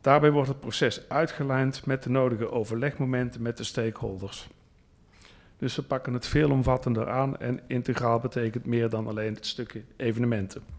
[0.00, 4.48] Daarbij wordt het proces uitgelijnd met de nodige overlegmomenten met de stakeholders.
[5.56, 10.77] Dus we pakken het veelomvattender aan en integraal betekent meer dan alleen het stukje evenementen.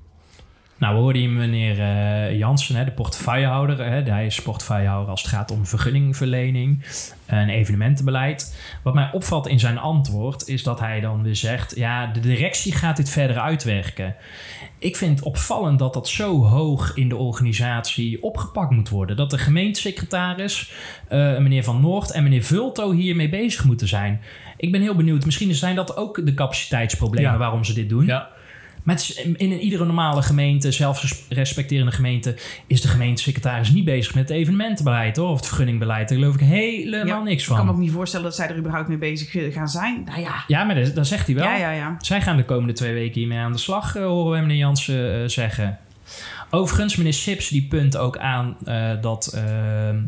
[0.79, 3.85] Nou, we hoorden hier meneer uh, Jansen, hè, de portefeuillehouder.
[3.85, 6.85] Hè, hij is portefeuillehouder als het gaat om vergunningverlening
[7.25, 8.55] en evenementenbeleid.
[8.83, 11.75] Wat mij opvalt in zijn antwoord is dat hij dan weer zegt...
[11.75, 14.15] ja, de directie gaat dit verder uitwerken.
[14.77, 19.15] Ik vind het opvallend dat dat zo hoog in de organisatie opgepakt moet worden.
[19.15, 20.71] Dat de gemeentesecretaris,
[21.11, 24.21] uh, meneer Van Noord en meneer Vulto hiermee bezig moeten zijn.
[24.57, 25.25] Ik ben heel benieuwd.
[25.25, 28.05] Misschien zijn dat ook de capaciteitsproblemen waarom ze dit doen.
[28.05, 28.37] Ja.
[28.89, 32.35] Maar in iedere normale gemeente, zelfrespecterende gemeente,
[32.67, 36.09] is de gemeentesecretaris niet bezig met het evenementenbeleid hoor, of het vergunningbeleid.
[36.09, 37.51] Daar geloof ik helemaal niks van.
[37.51, 40.03] Ik kan me ook niet voorstellen dat zij er überhaupt mee bezig gaan zijn.
[40.05, 40.43] Nou ja.
[40.47, 41.43] Ja, maar dat, dat zegt hij wel.
[41.43, 41.95] Ja, ja, ja.
[41.99, 45.21] Zij gaan de komende twee weken hiermee aan de slag, uh, horen we meneer Jansen
[45.21, 45.77] uh, zeggen.
[46.49, 50.01] Overigens, meneer Sips die punt ook aan uh, dat ehm,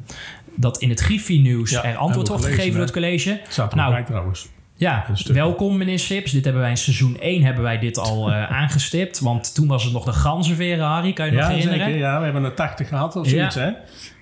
[0.55, 3.41] dat in het Griffie-nieuws ja, er antwoord wordt gegeven door het college.
[3.49, 4.47] Staat er nou, bij trouwens.
[4.81, 6.31] Ja, welkom meneer Sips.
[6.31, 9.19] Dit hebben wij in seizoen 1 hebben wij dit al uh, aangestipt.
[9.19, 11.13] Want toen was het nog de ganzenveren, Harry.
[11.13, 11.85] Kan je nog herinneren?
[11.85, 13.61] Zeker, ja, we hebben een 80 gehad of zoiets, ja.
[13.61, 13.71] hè?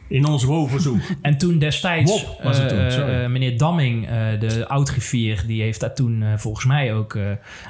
[0.10, 1.00] In ons woonverzoek.
[1.22, 5.80] en toen destijds, Wop, was het toen, uh, meneer Damming, uh, de oud-griffier, die heeft
[5.80, 7.18] daar toen volgens mij ook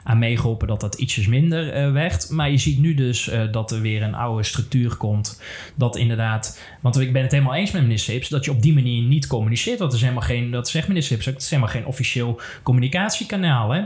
[0.03, 2.29] aan meegeholpen dat dat ietsjes minder werd.
[2.29, 5.41] Maar je ziet nu dus dat er weer een oude structuur komt.
[5.75, 8.73] Dat inderdaad, want ik ben het helemaal eens met meneer Sips, dat je op die
[8.73, 9.79] manier niet communiceert.
[9.79, 13.71] Want er is helemaal geen, dat zegt meneer Sips, het is helemaal geen officieel communicatiekanaal,
[13.71, 13.81] hè?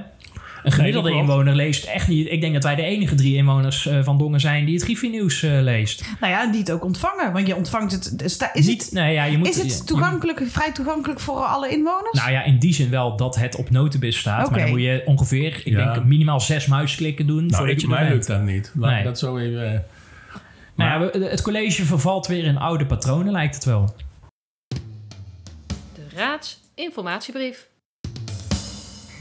[0.64, 2.28] Een gemiddelde nee, inwoner leest echt niet.
[2.30, 5.44] Ik denk dat wij de enige drie inwoners uh, van Dongen zijn die het Griffie-nieuws
[5.44, 6.04] uh, leest.
[6.20, 7.34] Nou ja, die het ook ontvangen.
[7.34, 8.22] Want je ontvangt het.
[8.54, 11.70] Is niet, het, nee, ja, je moet, is het toegankelijk, je, vrij toegankelijk voor alle
[11.70, 12.20] inwoners?
[12.20, 14.46] Nou ja, in die zin wel dat het op notebis staat.
[14.46, 14.50] Okay.
[14.50, 15.94] Maar dan moet je ongeveer, ik ja.
[15.94, 17.46] denk, minimaal zes muisklikken doen.
[17.46, 18.72] Nou, voordat ik, je mij lukt dat niet.
[18.76, 19.04] Laat nee.
[19.04, 19.86] dat zo even.
[20.76, 23.96] Nou ja, het college vervalt weer in oude patronen, lijkt het wel.
[25.94, 27.68] De raadsinformatiebrief.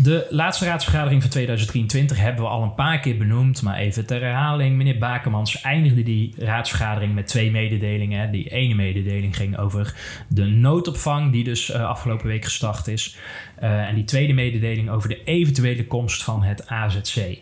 [0.03, 4.21] De laatste raadsvergadering van 2023 hebben we al een paar keer benoemd, maar even ter
[4.21, 4.77] herhaling.
[4.77, 8.31] Meneer Bakermans eindigde die raadsvergadering met twee mededelingen.
[8.31, 9.95] Die ene mededeling ging over
[10.29, 13.17] de noodopvang, die dus uh, afgelopen week gestart is.
[13.63, 17.39] Uh, en die tweede mededeling over de eventuele komst van het AZC.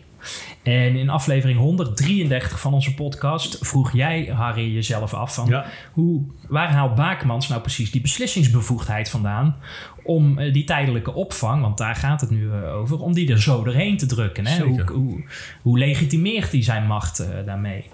[0.63, 5.65] En in aflevering 133 van onze podcast vroeg jij, Harry, jezelf af van ja.
[5.91, 9.55] hoe, waar haalt Bakermans nou precies die beslissingsbevoegdheid vandaan
[10.03, 13.41] om uh, die tijdelijke opvang, want daar gaat het nu uh, over, om die er
[13.41, 14.47] zo doorheen te drukken.
[14.47, 14.63] Hè?
[14.63, 15.23] Hoe, hoe,
[15.61, 17.85] hoe, legitimeert hij zijn macht uh, daarmee?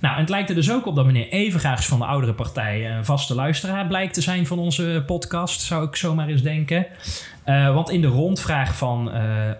[0.00, 2.90] Nou, en het lijkt er dus ook op dat meneer Evengaars van de oudere partij
[2.90, 6.86] een vaste luisteraar blijkt te zijn van onze podcast, zou ik zomaar eens denken.
[7.44, 9.10] want in de rondvraag van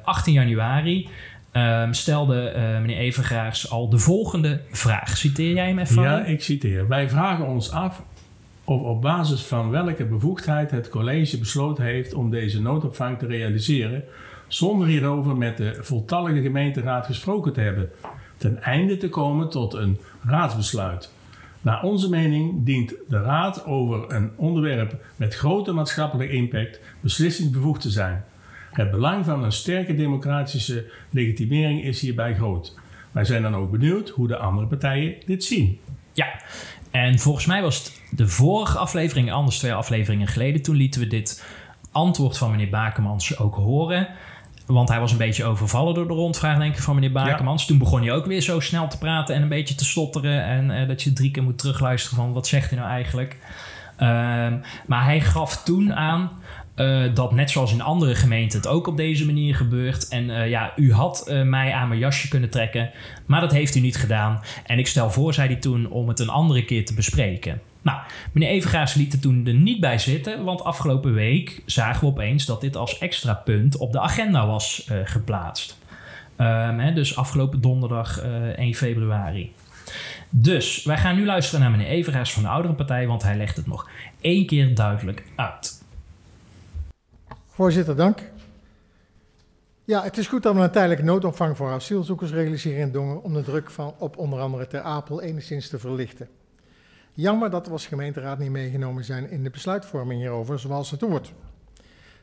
[0.05, 1.09] 18 januari
[1.53, 5.17] Um, stelde uh, meneer Evergraars al de volgende vraag.
[5.17, 6.03] Citeer jij hem even?
[6.03, 6.89] Ja, ik citeer.
[6.89, 8.03] Wij vragen ons af
[8.65, 14.05] of op basis van welke bevoegdheid het college besloten heeft om deze noodopvang te realiseren,
[14.47, 17.91] zonder hierover met de voltallige gemeenteraad gesproken te hebben,
[18.37, 21.13] ten einde te komen tot een raadsbesluit.
[21.61, 27.91] Naar onze mening dient de raad over een onderwerp met grote maatschappelijke impact beslissingsbevoegd te
[27.91, 28.25] zijn.
[28.73, 32.75] Het belang van een sterke democratische legitimering is hierbij groot.
[33.11, 35.81] Wij zijn dan ook benieuwd hoe de andere partijen dit zien.
[36.13, 36.27] Ja,
[36.91, 41.07] en volgens mij was het de vorige aflevering, anders twee afleveringen geleden, toen lieten we
[41.07, 41.45] dit
[41.93, 44.09] antwoord van meneer Bakemans ook horen.
[44.67, 47.63] Want hij was een beetje overvallen door de rondvraag, denk ik, van meneer Bakemans.
[47.63, 47.69] Ja.
[47.69, 50.45] Toen begon hij ook weer zo snel te praten en een beetje te stotteren.
[50.45, 53.37] En uh, dat je drie keer moet terugluisteren van wat zegt hij nou eigenlijk.
[53.95, 54.09] Uh,
[54.87, 56.31] maar hij gaf toen aan
[56.79, 60.09] uh, dat net zoals in andere gemeenten het ook op deze manier gebeurt.
[60.09, 62.91] En uh, ja, u had uh, mij aan mijn jasje kunnen trekken,
[63.27, 64.41] maar dat heeft u niet gedaan.
[64.67, 67.61] En ik stel voor, zei hij toen, om het een andere keer te bespreken.
[67.83, 67.99] Nou,
[68.33, 72.47] meneer Evengaars liet er toen er niet bij zitten, want afgelopen week zagen we opeens
[72.47, 75.79] dat dit als extra punt op de agenda was geplaatst.
[76.37, 79.53] Um, hè, dus afgelopen donderdag 1 februari.
[80.31, 83.57] Dus wij gaan nu luisteren naar meneer Evengaars van de oudere partij, want hij legt
[83.57, 83.89] het nog
[84.21, 85.78] één keer duidelijk uit.
[87.59, 88.21] Voorzitter, dank.
[89.85, 93.35] Ja, het is goed dat we een tijdelijke noodopvang voor asielzoekers realiseren in Dongen om
[93.35, 96.29] de druk van, op onder andere Ter Apel enigszins te verlichten.
[97.13, 101.33] Jammer dat we als gemeenteraad niet meegenomen zijn in de besluitvorming hierover zoals het hoort.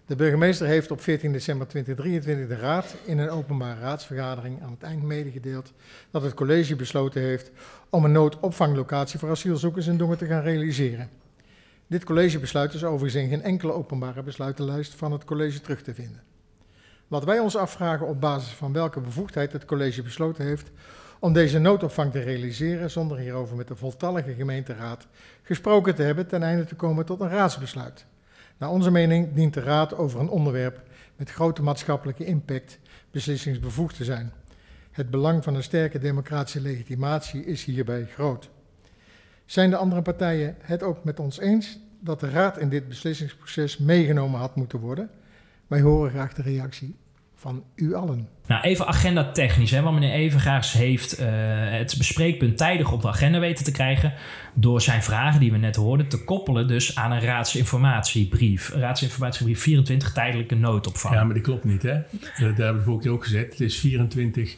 [0.05, 4.83] De burgemeester heeft op 14 december 2023 de raad in een openbare raadsvergadering aan het
[4.83, 5.73] eind medegedeeld
[6.11, 7.51] dat het college besloten heeft
[7.89, 11.09] om een noodopvanglocatie voor asielzoekers in Dongen te gaan realiseren.
[11.87, 16.23] Dit collegebesluit is overigens in geen enkele openbare besluitenlijst van het college terug te vinden.
[17.07, 20.71] Wat wij ons afvragen op basis van welke bevoegdheid het college besloten heeft
[21.19, 25.07] om deze noodopvang te realiseren zonder hierover met de voltallige gemeenteraad
[25.41, 28.05] gesproken te hebben ten einde te komen tot een raadsbesluit.
[28.57, 30.81] Naar onze mening dient de Raad over een onderwerp
[31.15, 32.79] met grote maatschappelijke impact
[33.11, 34.31] beslissingsbevoegd te zijn.
[34.91, 38.49] Het belang van een sterke democratische legitimatie is hierbij groot.
[39.45, 43.77] Zijn de andere partijen het ook met ons eens dat de Raad in dit beslissingsproces
[43.77, 45.09] meegenomen had moeten worden?
[45.67, 46.95] Wij horen graag de reactie
[47.35, 48.27] van u allen.
[48.47, 49.71] Nou, even agenda technisch.
[49.71, 51.27] Hè, want meneer Evengaars heeft uh,
[51.69, 54.13] het bespreekpunt tijdig op de agenda weten te krijgen.
[54.53, 58.69] Door zijn vragen die we net hoorden te koppelen dus aan een raadsinformatiebrief.
[58.69, 61.13] Raadsinformatiebrief 24 tijdelijke noodopvang.
[61.13, 61.93] Ja, maar die klopt niet hè.
[62.39, 63.51] Dat hebben we vorige keer ook gezet.
[63.51, 64.55] Het is 24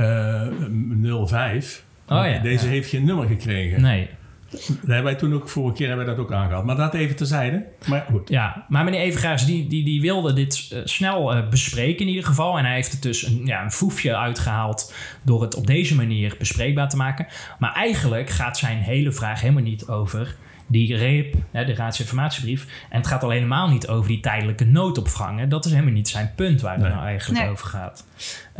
[0.00, 1.84] uh, 05.
[2.08, 2.70] Oh, ja, Deze ja.
[2.70, 3.80] heeft geen nummer gekregen.
[3.80, 4.08] Nee.
[4.50, 6.64] Dat hebben wij toen ook, vorige keer hebben wij dat ook aangehaald.
[6.64, 7.64] Maar dat even terzijde.
[7.86, 8.28] Maar goed.
[8.28, 12.24] Ja, maar meneer Evengaars die, die, die wilde dit uh, snel uh, bespreken in ieder
[12.24, 12.58] geval.
[12.58, 16.34] En hij heeft het dus een, ja, een foefje uitgehaald door het op deze manier
[16.38, 17.26] bespreekbaar te maken.
[17.58, 20.34] Maar eigenlijk gaat zijn hele vraag helemaal niet over
[20.66, 22.66] die REEP, hè, de raadsinformatiebrief.
[22.90, 25.38] En het gaat al helemaal niet over die tijdelijke noodopvang.
[25.38, 25.48] Hè.
[25.48, 26.90] Dat is helemaal niet zijn punt waar het Nee.
[26.92, 27.50] nou eigenlijk Nee.
[27.50, 28.06] over gaat.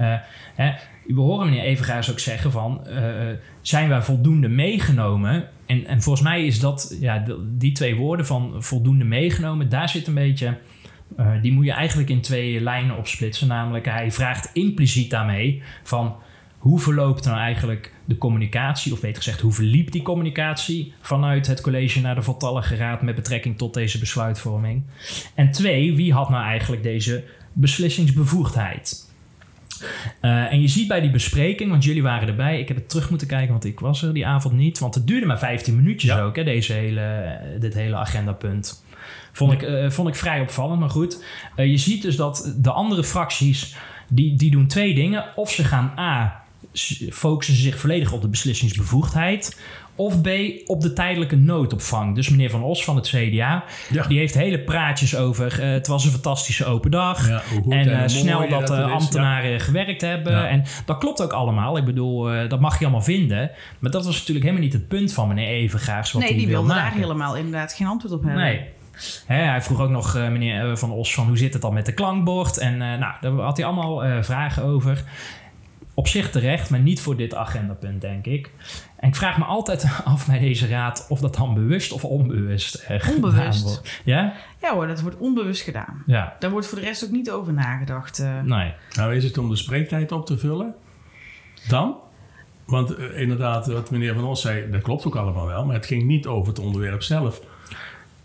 [0.00, 0.14] Uh,
[0.54, 0.72] hè,
[1.06, 2.80] we horen meneer Evengaars ook zeggen van...
[2.88, 3.00] uh,
[3.60, 5.48] zijn wij voldoende meegenomen?
[5.66, 9.68] En, en volgens mij is dat, ja, die twee woorden van voldoende meegenomen...
[9.68, 10.58] daar zit een beetje...
[11.18, 13.48] uh, die moet je eigenlijk in twee lijnen opsplitsen.
[13.48, 16.16] Namelijk, hij vraagt impliciet daarmee van...
[16.58, 18.92] hoe verloopt nou eigenlijk de communicatie...
[18.92, 20.94] of beter gezegd, hoe verliep die communicatie...
[21.00, 23.02] vanuit het college naar de voltallige raad...
[23.02, 24.82] met betrekking tot deze besluitvorming?
[25.34, 29.10] En twee, wie had nou eigenlijk deze beslissingsbevoegdheid?
[30.22, 32.60] Uh, en je ziet bij die bespreking, want jullie waren erbij.
[32.60, 34.78] Ik heb het terug moeten kijken, want ik was er die avond niet.
[34.78, 36.20] Want het duurde maar 15 minuutjes Ja.
[36.22, 38.84] ook, hè, deze hele, dit hele agendapunt.
[39.32, 41.24] Vond ik, uh, vond ik vrij opvallend, maar goed.
[41.56, 43.76] Uh, je ziet dus dat de andere fracties,
[44.08, 45.24] die, die doen twee dingen.
[45.36, 46.42] Of ze gaan A,
[47.10, 49.60] focussen zich volledig op de beslissingsbevoegdheid.
[49.96, 50.28] Of B,
[50.66, 52.14] op de tijdelijke noodopvang.
[52.14, 54.06] Dus meneer Van Os van het CDA, Ja.
[54.06, 55.60] die heeft hele praatjes over...
[55.62, 57.28] eh, het was een fantastische open dag.
[57.28, 60.32] Ja, en en eh, snel dat de is, ambtenaren gewerkt hebben.
[60.32, 60.46] Ja.
[60.48, 61.76] En dat klopt ook allemaal.
[61.76, 63.50] Ik bedoel, eh, dat mag je allemaal vinden.
[63.78, 66.12] Maar dat was natuurlijk helemaal niet het punt van meneer Evengaars.
[66.12, 67.00] Wat nee, hij die wil wilde daar maken.
[67.00, 68.42] helemaal inderdaad geen antwoord op hebben.
[68.42, 68.60] Nee.
[69.26, 71.74] Hè, hij vroeg ook nog eh, meneer eh, Van Os van hoe zit het dan
[71.74, 72.58] met de klankbord?
[72.58, 75.02] En eh, nou, daar had hij allemaal eh, vragen over.
[75.94, 78.50] Op zich terecht, maar niet voor dit agendapunt, denk ik.
[78.96, 82.74] En ik vraag me altijd af bij deze raad of dat dan bewust of onbewust
[82.74, 83.62] eh, gedaan Onbewust.
[83.62, 84.00] wordt.
[84.04, 84.32] Ja?
[84.60, 86.02] Ja hoor, dat wordt onbewust gedaan.
[86.06, 86.36] Ja.
[86.38, 88.18] Daar wordt voor de rest ook niet over nagedacht.
[88.18, 88.40] eh.
[88.42, 88.72] Nee.
[88.96, 90.74] Nou, is het om de spreektijd op te vullen?
[91.68, 91.96] Dan?
[92.64, 95.64] Want eh, inderdaad, wat meneer Van Os zei, dat klopt ook allemaal wel.
[95.64, 97.40] Maar het ging niet over het onderwerp zelf.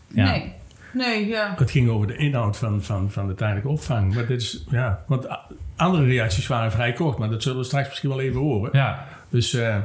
[0.07, 0.23] Ja.
[0.31, 0.53] Nee.
[0.93, 1.53] Nee, ja.
[1.57, 4.13] Het ging over de inhoud van, van, van de tijdelijke opvang.
[4.13, 5.45] Maar dit is, ja, want a-
[5.77, 7.17] andere reacties waren vrij kort.
[7.17, 8.69] Maar dat zullen we straks misschien wel even horen.
[8.73, 9.07] Ja.
[9.29, 9.77] Dus eh,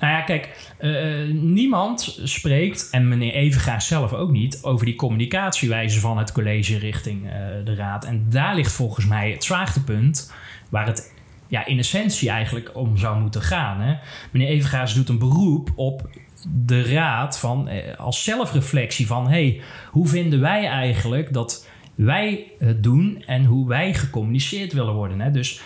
[0.00, 4.94] Nou ja, kijk, eh, eh, niemand spreekt, en meneer Evengaas zelf ook niet, over die
[4.94, 7.22] communicatiewijze van het college richting
[7.64, 8.04] de raad.
[8.04, 10.32] En daar ligt volgens mij het zwaartepunt
[10.68, 11.12] waar het
[11.46, 13.80] ja, in essentie eigenlijk om zou moeten gaan.
[13.80, 13.94] Hè?
[14.30, 16.08] Meneer Evengaas doet een beroep op
[16.48, 19.28] de raad van, als zelfreflectie van...
[19.28, 19.60] hey,
[19.90, 25.20] hoe vinden wij eigenlijk dat wij het doen en hoe wij gecommuniceerd willen worden?
[25.20, 25.30] Hè?
[25.30, 25.62] Dus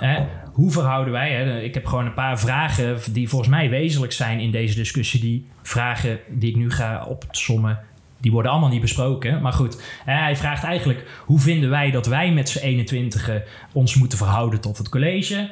[0.00, 1.32] Hè, hoe verhouden wij?
[1.32, 1.60] Hè?
[1.60, 5.20] Ik heb gewoon een paar vragen die volgens mij wezenlijk zijn in deze discussie.
[5.20, 7.78] Die vragen die ik nu ga opsommen,
[8.18, 9.42] die worden allemaal niet besproken.
[9.42, 13.30] Maar goed, hij vraagt eigenlijk: hoe vinden wij dat wij met z'n 21
[13.72, 15.50] ons moeten verhouden tot het college?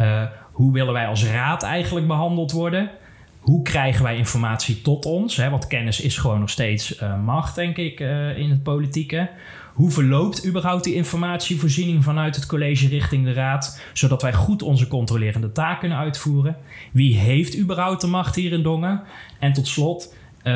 [0.00, 2.90] Uh, hoe willen wij als raad eigenlijk behandeld worden?
[3.40, 5.36] Hoe krijgen wij informatie tot ons?
[5.36, 5.50] Hè?
[5.50, 9.30] Want kennis is gewoon nog steeds uh, macht, denk ik, uh, in het politieke.
[9.72, 14.88] Hoe verloopt überhaupt die informatievoorziening vanuit het college richting de raad, zodat wij goed onze
[14.88, 16.56] controlerende taak kunnen uitvoeren?
[16.92, 19.02] Wie heeft überhaupt de macht hier in Dongen?
[19.38, 20.54] En tot slot, uh,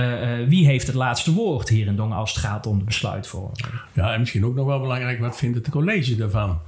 [0.49, 3.59] wie heeft het laatste woord hier in Dongen als het gaat om de besluitvorming?
[3.93, 6.61] Ja, en misschien ook nog wel belangrijk, wat vindt het college daarvan?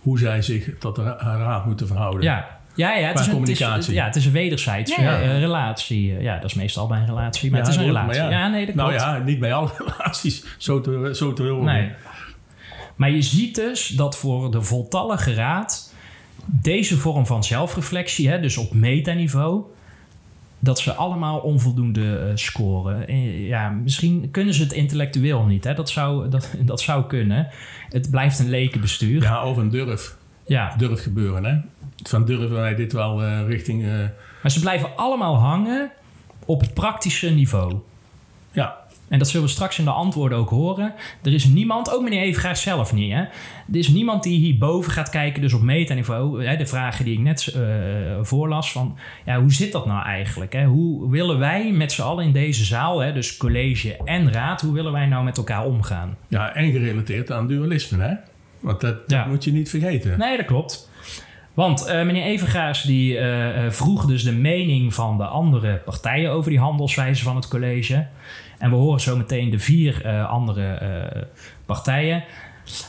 [0.00, 2.22] Hoe zij zich tot de raad moeten verhouden?
[2.22, 5.38] Ja, ja, ja, het is, een, het, is, ja, het is een wederzijdse ja, ja.
[5.38, 6.20] relatie.
[6.20, 8.22] Ja, dat is meestal bij een relatie, maar ja, het is een relatie.
[8.22, 8.48] Ja.
[8.48, 11.64] nee, dat nou ja, niet bij alle relaties zo te, zo te horen.
[11.64, 11.90] Nee.
[12.96, 15.94] Maar je ziet dus dat voor de voltallige raad
[16.44, 19.62] deze vorm van zelfreflectie, hè, dus op metaniveau,
[20.58, 23.08] dat ze allemaal onvoldoende uh, scoren.
[23.08, 25.64] En ja, misschien kunnen ze het intellectueel niet.
[25.64, 25.74] Hè?
[25.74, 27.48] Dat, zou, dat, dat zou kunnen.
[27.88, 29.22] Het blijft een lekenbestuur.
[29.22, 30.18] Ja, of een durf.
[30.50, 30.74] Ja.
[30.76, 31.56] Durf gebeuren, hè?
[32.02, 33.82] Van durven wij dit wel uh, richting...
[33.82, 33.90] Uh...
[34.42, 35.90] Maar ze blijven allemaal hangen
[36.44, 37.74] op het praktische niveau.
[38.52, 38.76] Ja.
[39.08, 40.94] en dat zullen we straks in de antwoorden ook horen.
[41.22, 43.20] Er is niemand, ook meneer Evengaard zelf niet, hè?
[43.20, 47.20] Er is niemand die hierboven gaat kijken, dus op metaniveau, hè, de vragen die ik
[47.20, 47.62] net uh,
[48.22, 50.52] voorlas, van ja, hoe zit dat nou eigenlijk?
[50.52, 50.64] Hè?
[50.64, 54.72] Hoe willen wij met z'n allen in deze zaal, hè, dus college en raad, hoe
[54.72, 56.16] willen wij nou met elkaar omgaan?
[56.28, 58.14] Ja, en gerelateerd aan dualisme, hè?
[58.60, 60.18] Want dat, dat moet je niet vergeten.
[60.18, 60.88] Nee, dat klopt.
[61.54, 66.50] Want uh, meneer Evengaars die uh, vroeg dus de mening van de andere partijen over
[66.50, 68.06] die handelswijze van het college.
[68.58, 71.28] En we horen zo meteen de vier uh, andere
[71.66, 72.24] partijen.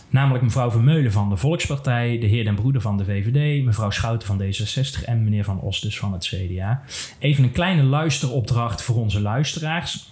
[0.10, 4.28] Namelijk mevrouw Vermeulen van de Volkspartij, de heer Den Broeder van de VVD, mevrouw Schouten
[4.28, 6.82] van D66 en meneer Van Os dus van het CDA.
[7.20, 10.10] Even een kleine luisteropdracht voor onze luisteraars.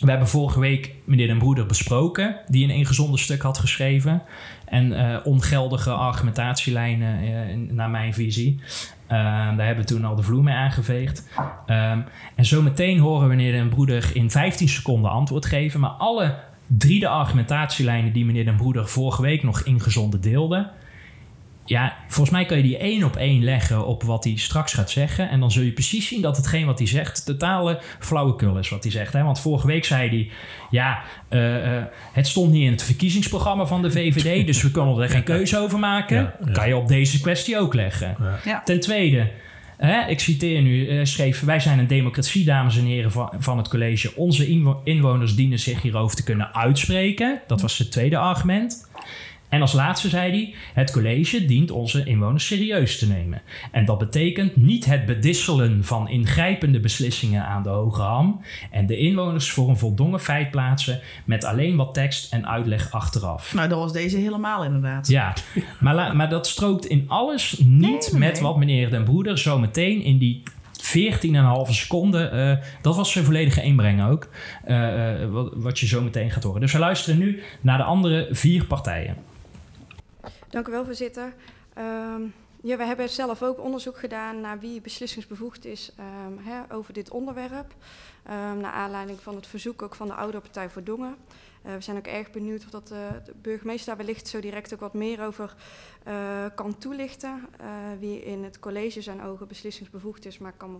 [0.00, 4.22] We hebben vorige week meneer Den Broeder besproken, die een ingezonden stuk had geschreven.
[4.70, 8.60] En uh, ongeldige argumentatielijnen, uh, naar mijn visie.
[8.60, 9.10] Uh,
[9.56, 11.28] daar hebben we toen al de vloer mee aangeveegd.
[11.66, 12.04] Um,
[12.34, 15.80] en zo meteen horen we meneer Den Broeder in 15 seconden antwoord geven.
[15.80, 16.34] Maar alle
[16.66, 20.70] drie de argumentatielijnen die meneer Den Broeder vorige week nog ingezonden deelde
[21.68, 24.90] ja, volgens mij kan je die één op één leggen op wat hij straks gaat
[24.90, 25.28] zeggen.
[25.30, 28.82] En dan zul je precies zien dat hetgeen wat hij zegt totale flauwekul is wat
[28.82, 29.12] hij zegt.
[29.12, 29.22] Hè?
[29.22, 30.30] Want vorige week zei hij,
[30.70, 35.02] ja, uh, uh, het stond niet in het verkiezingsprogramma van de VVD, dus we konden
[35.02, 36.16] er geen keuze over maken.
[36.16, 36.52] Ja, ja.
[36.52, 38.16] Kan je op deze kwestie ook leggen.
[38.44, 38.62] Ja.
[38.64, 39.30] Ten tweede,
[39.76, 43.58] hè, ik citeer nu, uh, schreef, wij zijn een democratie, dames en heren van, van
[43.58, 44.16] het college.
[44.16, 44.48] Onze
[44.84, 47.40] inwoners dienen zich hierover te kunnen uitspreken.
[47.46, 48.87] Dat was het tweede argument.
[49.48, 53.42] En als laatste zei hij: Het college dient onze inwoners serieus te nemen.
[53.72, 58.96] En dat betekent niet het bedisselen van ingrijpende beslissingen aan de hoge ham en de
[58.96, 63.54] inwoners voor een voldongen feit plaatsen met alleen wat tekst en uitleg achteraf.
[63.54, 65.08] Nou, dat was deze helemaal inderdaad.
[65.08, 65.34] Ja,
[65.80, 69.58] maar, maar dat strookt in alles niet nee, nee, met wat meneer Den Broeder zo
[69.58, 70.42] meteen in die
[70.88, 72.36] 14,5 seconden.
[72.36, 74.28] Uh, dat was zijn volledige inbreng ook.
[74.68, 76.60] Uh, uh, wat, wat, je zo meteen gaat horen.
[76.60, 79.16] Dus we luisteren nu naar de andere vier partijen.
[80.48, 81.34] Dank u wel, voorzitter.
[81.78, 85.92] Um, ja, we hebben zelf ook onderzoek gedaan naar wie beslissingsbevoegd is
[86.26, 87.74] um, hè, over dit onderwerp.
[88.30, 91.16] Um, naar aanleiding van het verzoek ook van de Oude Partij voor Dongen.
[91.66, 94.74] Uh, we zijn ook erg benieuwd of dat uh, de burgemeester daar wellicht zo direct
[94.74, 95.54] ook wat meer over
[96.08, 97.48] uh, kan toelichten.
[97.98, 100.38] wie in het college zijn ogen beslissingsbevoegd is.
[100.38, 100.78] Maar ik kan me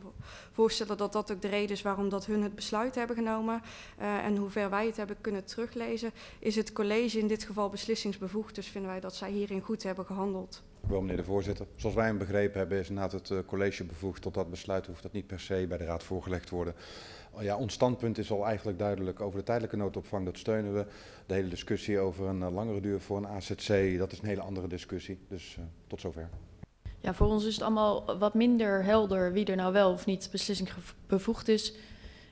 [0.52, 3.62] voorstellen dat dat ook de reden is waarom dat hun het besluit hebben genomen.
[3.98, 8.54] en hoe ver wij het hebben kunnen teruglezen, is het college in dit geval beslissingsbevoegd.
[8.54, 10.62] Dus vinden wij dat zij hierin goed hebben gehandeld.
[10.80, 11.66] Wel, meneer de voorzitter.
[11.76, 14.86] Zoals wij hem begrepen hebben, is inderdaad het college bevoegd tot dat besluit.
[14.86, 16.74] Hoeft dat niet per se bij de raad voorgelegd worden.
[17.40, 20.24] Ja, ons standpunt is al eigenlijk duidelijk over de tijdelijke noodopvang.
[20.24, 20.87] Dat steunen we.
[21.27, 24.40] De hele discussie over een uh, langere duur voor een AZC, dat is een hele
[24.40, 25.18] andere discussie.
[25.29, 26.29] Dus uh, tot zover.
[27.01, 30.29] Ja, voor ons is het allemaal wat minder helder wie er nou wel of niet
[30.31, 30.68] beslissing
[31.07, 31.74] bevoegd is.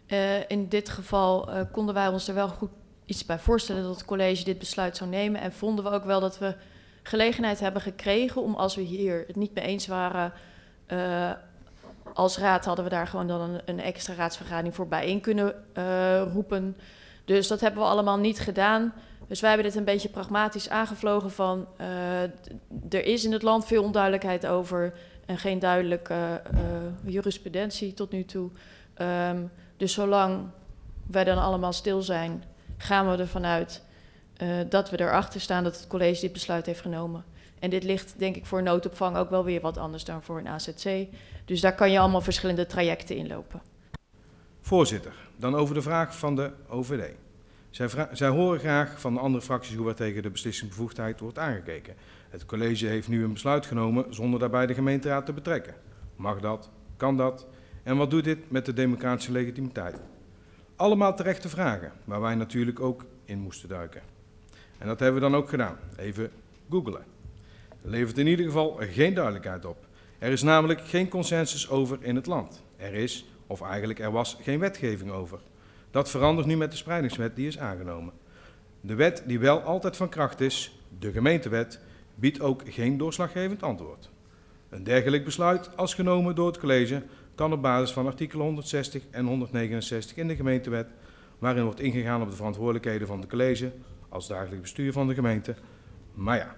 [0.06, 2.70] Uh, in dit geval konden wij ons er wel goed
[3.04, 5.40] iets bij voorstellen dat het college dit besluit zou nemen.
[5.40, 6.54] En vonden we ook wel dat we
[7.02, 10.32] gelegenheid hebben gekregen om als we hier het niet mee eens waren
[12.14, 16.76] als raad hadden we daar gewoon dan een, extra raadsvergadering voor bijeen kunnen uh, roepen.
[17.24, 18.92] Dus dat hebben we allemaal niet gedaan.
[19.28, 22.22] Dus wij hebben dit een beetje pragmatisch aangevlogen van uh,
[22.88, 24.92] er is in het land veel onduidelijkheid over
[25.26, 28.50] en geen duidelijke uh, jurisprudentie tot nu toe.
[29.30, 30.48] Um, dus zolang
[31.06, 32.44] wij dan allemaal stil zijn,
[32.76, 33.84] gaan we ervan uit
[34.68, 37.24] dat we erachter staan dat het college dit besluit heeft genomen.
[37.58, 40.48] En dit ligt denk ik voor noodopvang ook wel weer wat anders dan voor een
[40.48, 41.06] AZC.
[41.44, 43.62] Dus daar kan je allemaal verschillende trajecten in lopen.
[44.60, 47.14] Voorzitter, dan over de vraag van de OVD.
[47.70, 51.94] Zij, zij, horen graag van de andere fracties hoe er tegen de beslissingsbevoegdheid wordt aangekeken.
[52.28, 55.74] Het college heeft nu een besluit genomen zonder daarbij de gemeenteraad te betrekken.
[56.16, 56.70] Mag dat?
[56.96, 57.46] Kan dat?
[57.82, 59.96] En wat doet dit met de democratische legitimiteit?
[60.76, 64.02] Allemaal terechte vragen, waar wij natuurlijk ook in moesten duiken.
[64.78, 65.76] En dat hebben we dan ook gedaan.
[65.96, 66.30] Even
[66.70, 67.04] googelen.
[67.88, 69.76] Levert in ieder geval geen duidelijkheid op.
[70.18, 72.62] Er is namelijk geen consensus over in het land.
[72.76, 75.38] Er is, of eigenlijk er was, geen wetgeving over.
[75.90, 78.12] Dat verandert nu met de spreidingswet die is aangenomen.
[78.80, 81.80] De wet die wel altijd van kracht is, de gemeentewet,
[82.14, 84.10] biedt ook geen doorslaggevend antwoord.
[84.68, 87.02] Een dergelijk besluit, als genomen door het college,
[87.34, 90.88] kan op basis van artikelen 160 en 169 in de gemeentewet,
[91.38, 93.72] waarin wordt ingegaan op de verantwoordelijkheden van het college
[94.08, 95.54] als dagelijks bestuur van de gemeente.
[96.14, 96.56] Maar ja,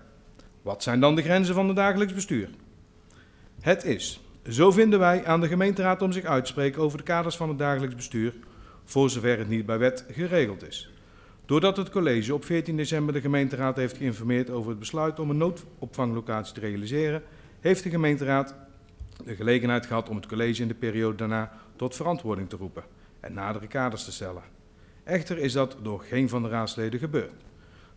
[0.68, 2.48] wat zijn dan de grenzen van het dagelijks bestuur?
[3.60, 7.04] Het is, zo vinden wij, aan de gemeenteraad om zich uit te spreken over de
[7.04, 8.34] kaders van het dagelijks bestuur,
[8.84, 10.90] voor zover het niet bij wet geregeld is.
[11.46, 15.36] Doordat het college op 14 december de gemeenteraad heeft geïnformeerd over het besluit om een
[15.36, 17.22] noodopvanglocatie te realiseren,
[17.60, 18.54] heeft de gemeenteraad
[19.24, 22.84] de gelegenheid gehad om het college in de periode daarna tot verantwoording te roepen
[23.20, 24.42] en nadere kaders te stellen.
[25.04, 27.32] Echter is dat door geen van de raadsleden gebeurd.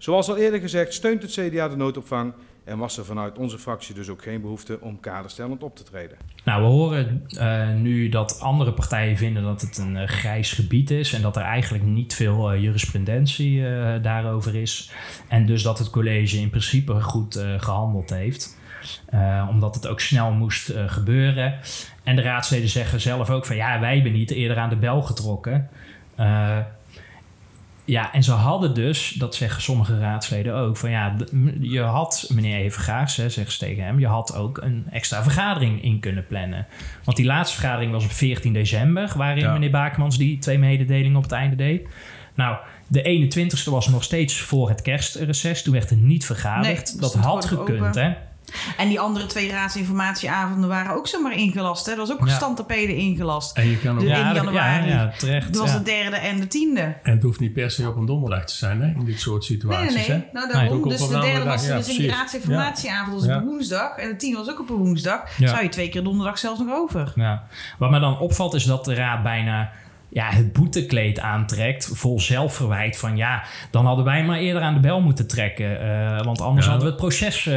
[0.02, 2.34] Zoals al eerder gezegd steunt het CDA de noodopvang
[2.64, 6.18] en was er vanuit onze fractie dus ook geen behoefte om kaderstellend op te treden.
[6.44, 10.92] Nou, we horen uh, nu dat andere partijen vinden dat het een uh, grijs gebied
[10.92, 13.62] is en dat er eigenlijk niet veel uh, jurisprudentie
[14.02, 14.92] daarover is.
[15.28, 18.58] En dus dat het college in principe goed gehandeld heeft.
[19.50, 21.60] omdat het ook snel moest gebeuren.
[22.04, 25.02] En de raadsleden zeggen zelf ook van ja, wij hebben niet eerder aan de bel
[25.02, 25.70] getrokken.
[27.92, 31.16] Ja, en ze hadden dus, dat zeggen sommige raadsleden ook, van ja,
[31.60, 36.00] je had, meneer Evengaars, zeggen ze tegen hem, je had ook een extra vergadering in
[36.00, 36.68] kunnen plannen.
[37.04, 41.24] Want die laatste vergadering was op 14 december, waarin meneer Bakemans die twee mededelingen op
[41.24, 41.88] het einde deed.
[42.36, 47.02] Nou, de 21ste was nog steeds voor het kerstreces, toen werd er niet vergaderd.
[47.02, 48.14] dat had gekund, hè?
[48.78, 51.86] En die andere twee raadsinformatieavonden waren ook zomaar ingelast.
[51.86, 51.92] Hè?
[51.92, 52.36] Er was ook Ja.
[52.36, 53.58] standtapeden ingelast.
[53.58, 54.88] En je kan ook- de, Ja, in dat- januari.
[54.90, 56.82] ja, ja, terecht, Dat was de derde en de tiende.
[57.04, 59.44] En het hoeft niet per se op een donderdag te zijn, hè, in dit soort
[59.44, 59.94] situaties.
[59.96, 60.26] nee, nee.
[60.34, 60.90] Nou, daarom.
[60.90, 63.96] Dus de derde was dus in die raadsinformatieavond was op een woensdag.
[63.98, 65.30] En de tiende was ook op een woensdag.
[65.40, 67.12] Zou je twee keer donderdag zelfs nog over.
[67.16, 67.44] Ja.
[67.78, 69.72] Wat me dan opvalt is dat de raad bijna
[70.14, 71.92] ja, het boetekleed aantrekt.
[71.94, 75.82] Vol zelfverwijt van ja, dan hadden wij maar eerder aan de bel moeten trekken.
[75.82, 76.72] eh, want anders Ja.
[76.72, 77.54] hadden we het proces eh,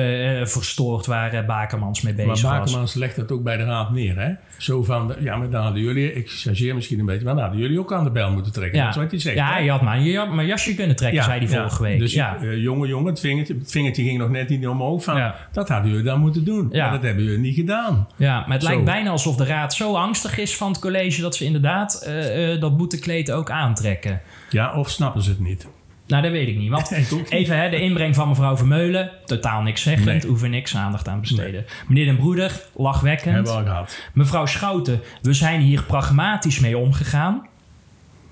[0.46, 2.70] verstoord waar eh, Bakermans mee bezig Maar was.
[2.70, 4.30] Bakemans legt dat ook bij de raad neer, hè?
[4.58, 7.60] Zo van, ja, maar dan hadden jullie, ik chargeer misschien een beetje, maar dan hadden
[7.60, 8.78] jullie ook aan de bel moeten trekken.
[8.78, 8.84] Ja.
[8.84, 9.36] Dat is wat hij zegt.
[9.36, 9.58] Ja, hè?
[9.58, 11.98] je had maar je mijn jasje kunnen trekken, zei hij vorige week.
[11.98, 12.36] Dus ja.
[12.56, 15.04] jongen, jongen, het vingertje, het vingertje ging nog net niet omhoog.
[15.04, 16.68] Van, Dat hadden jullie dan moeten doen.
[16.70, 16.82] Ja.
[16.84, 18.08] Maar dat hebben jullie niet gedaan.
[18.16, 18.68] Ja, maar het Zo.
[18.68, 22.06] lijkt bijna alsof de raad zo angstig is van het college dat ze inderdaad
[22.44, 24.20] eh, eh, dat boetekleed ook aantrekken.
[24.50, 25.66] Ja, of snappen ze het niet?
[26.06, 26.70] Nou, dat weet ik niet.
[26.70, 26.90] Want
[27.28, 30.26] even hè, de inbreng van mevrouw Vermeulen, totaal niks zeggend, Nee.
[30.26, 31.64] hoeven niks aandacht aan besteden.
[31.88, 33.34] Meneer Den Broeder, lachwekkend.
[33.34, 33.98] Hebben we al gehad.
[34.12, 37.46] Mevrouw Schouten, we zijn hier pragmatisch mee omgegaan.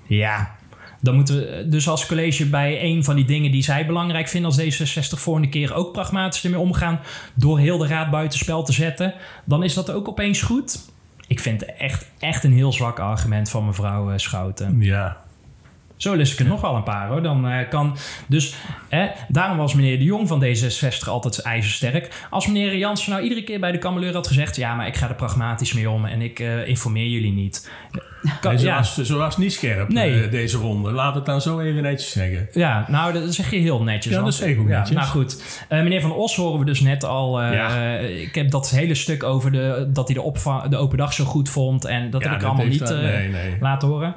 [0.05, 0.55] Ja,
[1.01, 4.51] dan moeten we dus als college bij een van die dingen die zij belangrijk vinden
[4.51, 6.99] als D66 volgende keer ook pragmatisch ermee omgaan
[7.33, 9.13] door heel de raad buitenspel te zetten,
[9.45, 10.91] dan is dat ook opeens goed.
[11.33, 14.81] Ik vind het echt, echt een heel zwak argument van mevrouw eh, Schouten.
[14.81, 15.17] Ja.
[16.03, 17.21] Zo lust ik er nog wel een paar hoor.
[17.23, 17.97] Dan eh, kan
[18.27, 18.55] dus,
[18.89, 22.25] hè, daarom was meneer De Jong van D66 altijd ijzersterk.
[22.29, 25.07] Als meneer Jansen nou iedere keer bij de kameleur had gezegd: ja, maar ik ga
[25.09, 27.69] er pragmatisch mee om en ik eh, informeer jullie niet.
[28.41, 28.77] Kan- Nee, zo, ja.
[28.77, 30.23] was, was niet scherp, Nee.
[30.23, 30.91] eh, deze ronde.
[30.91, 32.47] Laten we het dan zo even netjes zeggen.
[32.53, 34.13] Ja, nou, dat zeg je heel netjes.
[34.13, 34.97] Ja, dat zeg ik ook ja, netjes.
[34.97, 37.41] Nou goed, meneer Van Os horen we dus net al.
[37.43, 37.95] Ja.
[37.97, 41.23] ik heb dat hele stuk over de, dat hij de, opvang, de open dag zo
[41.25, 41.85] goed vond.
[41.85, 43.57] En dat heb ik dat allemaal niet dat- nee, nee.
[43.59, 44.15] laten horen.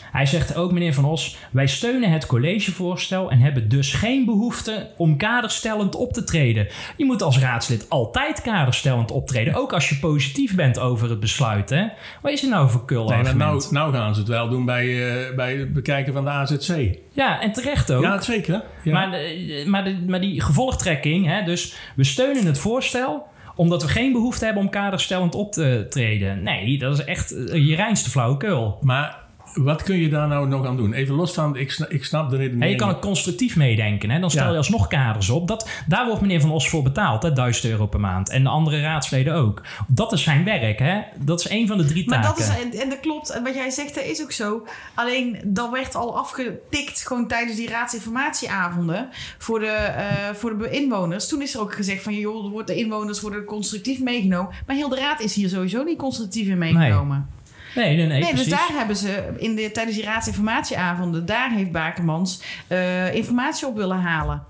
[0.00, 4.24] Eh, hij zegt ook, meneer Van Os, wij steunen het collegevoorstel en hebben dus geen
[4.24, 6.66] behoefte om kaderstellend op te treden.
[6.96, 11.70] Je moet als raadslid altijd kaderstellend optreden, ook als je positief bent over het besluit.
[11.70, 11.84] Hè?
[12.22, 14.86] Wat is er nou voor kul Nee, nou, nou gaan ze het wel doen bij,
[15.28, 16.98] eh, bij het bekijken van de AZC.
[17.12, 18.02] Ja, en terecht ook.
[18.02, 18.62] Ja, zeker.
[18.82, 18.92] Ja.
[18.92, 23.88] Maar, de- maar, de, maar die gevolgtrekking, hè, dus we steunen het voorstel omdat we
[23.88, 26.42] geen behoefte hebben om kaderstellend op te treden.
[26.42, 28.78] Nee, dat is echt eh, je reinste flauwekul.
[28.80, 29.18] Maar
[29.54, 30.92] wat kun je daar nou nog aan doen?
[30.92, 32.62] Even los van, ik snap, ik snap de redenering.
[32.62, 34.10] En je kan het constructief meedenken.
[34.10, 34.20] Hè?
[34.20, 34.50] Dan stel Ja.
[34.50, 35.48] je alsnog kaders op.
[35.48, 37.22] Dat, daar wordt meneer Van Os voor betaald.
[37.22, 37.32] Hè?
[37.32, 38.30] 1000 euro per maand.
[38.30, 39.62] En de andere raadsleden ook.
[39.86, 40.78] Dat is zijn werk.
[40.78, 41.00] Hè?
[41.20, 42.38] Dat is een van de drie Maar taken.
[42.46, 44.66] dat is, en, en dat klopt, en wat jij zegt, dat is ook zo.
[44.94, 51.28] Alleen dat werd al afgetikt gewoon tijdens die raadsinformatieavonden voor de, eh, voor de inwoners.
[51.28, 54.52] Toen is er ook gezegd van joh, er wordt- de inwoners worden constructief meegenomen.
[54.66, 57.16] Maar heel de raad is hier sowieso niet constructief in meegenomen.
[57.16, 57.40] Nee,
[57.74, 58.48] nee, nee, dus precies.
[58.50, 64.00] daar hebben ze in de, tijdens die raadsinformatieavonden, daar heeft Bakermans eh, informatie op willen
[64.00, 64.44] halen.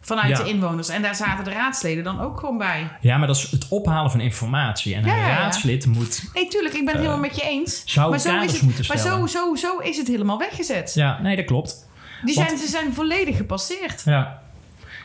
[0.00, 0.42] Vanuit Ja.
[0.42, 0.88] de inwoners.
[0.88, 2.88] En daar zaten de raadsleden dan ook gewoon bij.
[3.00, 4.94] Ja, maar dat is het ophalen van informatie.
[4.94, 6.22] En Ja, een raadslid moet...
[6.34, 7.82] Nee, tuurlijk, ik ben het Eh, helemaal met je eens.
[7.84, 10.92] zou maar zo is het, moeten Maar zo, zo, zo is het helemaal weggezet.
[10.94, 11.86] Ja, nee, dat klopt.
[12.24, 14.02] Die Want- zijn, ze zijn volledig gepasseerd.
[14.04, 14.42] Ja.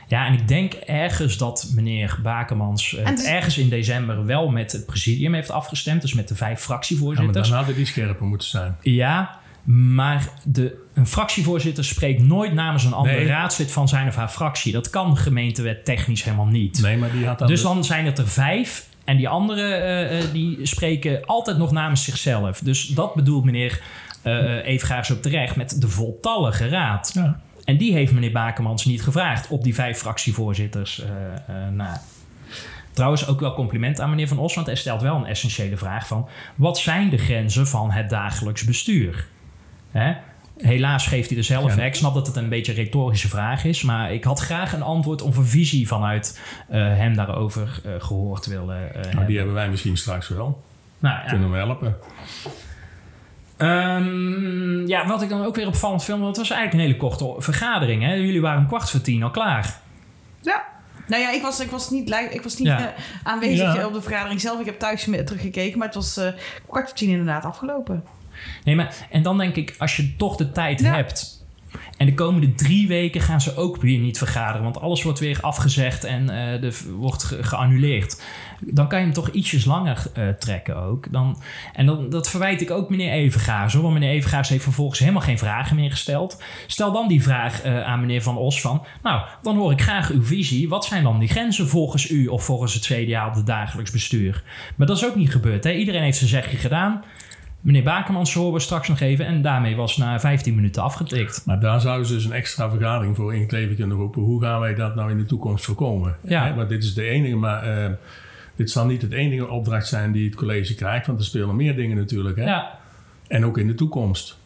[0.08, 4.72] Ja, en ik denk ergens dat meneer Bakermans eh, dus- ergens in december wel met
[4.72, 6.02] het presidium heeft afgestemd.
[6.02, 7.48] Dus met de vijf Ja, maar fractievoorzitters.
[7.48, 8.76] dan hadden die scherper moeten zijn.
[8.82, 13.26] Ja, maar de, een fractievoorzitter spreekt nooit namens een ander Nee.
[13.28, 14.72] raadslid van zijn of haar fractie.
[14.72, 16.82] Dat kan gemeentewet technisch helemaal niet.
[16.82, 18.88] Nee, maar die had dan dus de- dan zijn het er vijf.
[19.04, 22.60] En die anderen eh, eh, die spreken altijd nog namens zichzelf.
[22.60, 23.82] Dus dat bedoelt meneer
[24.22, 27.12] eh Evengaars ook terecht met de voltallige raad.
[27.14, 27.40] Ja.
[27.66, 31.10] En die heeft meneer Bakermans niet gevraagd op die vijf fractievoorzitters eh,
[31.66, 32.02] eh, na.
[32.92, 36.08] Trouwens, ook wel compliment aan meneer Van Os, want hij stelt wel een essentiële vraag
[36.08, 36.28] van...
[36.56, 39.28] wat zijn de grenzen van het dagelijks bestuur?
[39.92, 40.14] Hè?
[40.58, 41.76] Helaas geeft hij er zelf...
[41.76, 41.84] Ja.
[41.84, 43.84] Ik snap dat het een beetje een retorische vraag is...
[43.84, 48.46] maar ik had graag een antwoord of een visie vanuit eh, hem daarover eh, gehoord
[48.46, 49.26] willen eh, Nou, hebben.
[49.26, 50.64] die hebben wij misschien straks wel.
[51.00, 51.30] Nou, ja.
[51.30, 51.96] Kunnen we helpen.
[53.58, 57.10] Ehm, ja, wat ik dan ook weer opvallend vind, want het was eigenlijk een hele
[57.10, 58.04] korte vergadering.
[58.04, 58.14] Hè?
[58.14, 59.80] Jullie waren om kwart voor tien al klaar.
[60.42, 60.64] Ja.
[61.08, 62.80] Nou ja, ik was, ik was niet, ik was niet Ja.
[62.80, 63.86] eh, aanwezig Ja.
[63.86, 64.60] op de vergadering zelf.
[64.60, 66.28] Ik heb thuis teruggekeken, maar het was eh,
[66.68, 68.04] kwart voor tien inderdaad afgelopen.
[68.64, 71.45] Nee, maar en dan denk ik, als je toch de tijd hebt.
[71.98, 74.64] En de komende drie weken gaan ze ook weer niet vergaderen.
[74.64, 78.22] Want alles wordt weer afgezegd en eh, de, wordt ge- geannuleerd.
[78.60, 81.12] Dan kan je hem toch ietsjes langer eh, trekken ook.
[81.12, 81.42] Dan,
[81.74, 83.74] en dan, dat verwijt ik ook meneer Evengaas.
[83.74, 83.82] Hoor.
[83.82, 86.42] Want meneer Evengaas heeft vervolgens helemaal geen vragen meer gesteld.
[86.68, 88.86] Stel dan die vraag eh, aan meneer Van Os van...
[89.04, 90.70] Nou, dan hoor ik graag uw visie.
[90.70, 94.44] Wat zijn dan die grenzen volgens u of volgens het CDA op het dagelijks bestuur?
[94.76, 95.64] Maar dat is ook niet gebeurd.
[95.64, 95.72] Hè?
[95.72, 97.04] Iedereen heeft zijn zegje gedaan.
[97.66, 99.26] Meneer Bakermans horen we straks nog even.
[99.26, 101.42] En daarmee was na 15 minuten afgetikt.
[101.46, 104.22] Maar daar zouden ze dus een extra vergadering voor in het leven kunnen roepen.
[104.22, 106.18] Hoe gaan wij dat nou in de toekomst voorkomen?
[106.22, 106.46] Ja.
[106.46, 107.92] Hè, Want dit is de enige, maar eh,
[108.56, 111.08] dit zal niet het enige opdracht zijn die het college krijgt.
[111.08, 112.38] Want er spelen meer dingen natuurlijk.
[112.38, 112.44] Hè?
[112.44, 112.72] Ja.
[113.28, 114.38] En ook in de toekomst.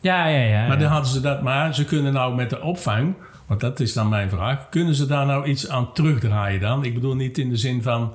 [0.00, 0.66] Ja, ja, ja.
[0.66, 3.14] Maar dan hadden ze dat, maar ze kunnen nou met de opvang,
[3.46, 6.84] want dat is dan mijn vraag, kunnen ze daar nou iets aan terugdraaien dan?
[6.84, 8.12] Ik bedoel niet in de zin van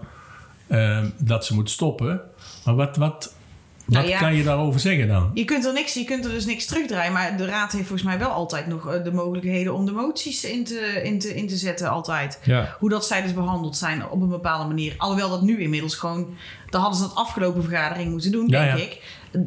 [0.68, 2.22] eh, dat ze moet stoppen,
[2.66, 3.36] maar wat, wat,
[3.92, 4.20] Nou wat ja.
[4.20, 5.32] kan je daarover zeggen dan?
[5.34, 7.14] Je kunt, er niks, je kunt er dus niks terugdraaien.
[7.14, 10.44] Maar de raad heeft volgens mij wel altijd nog eh, de mogelijkheden om de moties
[10.44, 11.90] in te, in te, in te zetten.
[11.90, 12.40] Altijd.
[12.44, 12.76] Ja.
[12.80, 14.94] Hoe dat zij dus behandeld zijn op een bepaalde manier.
[14.98, 16.36] Alhoewel dat nu inmiddels gewoon...
[16.70, 19.02] Dan hadden ze dat afgelopen vergadering moeten doen, Ja, denk ik.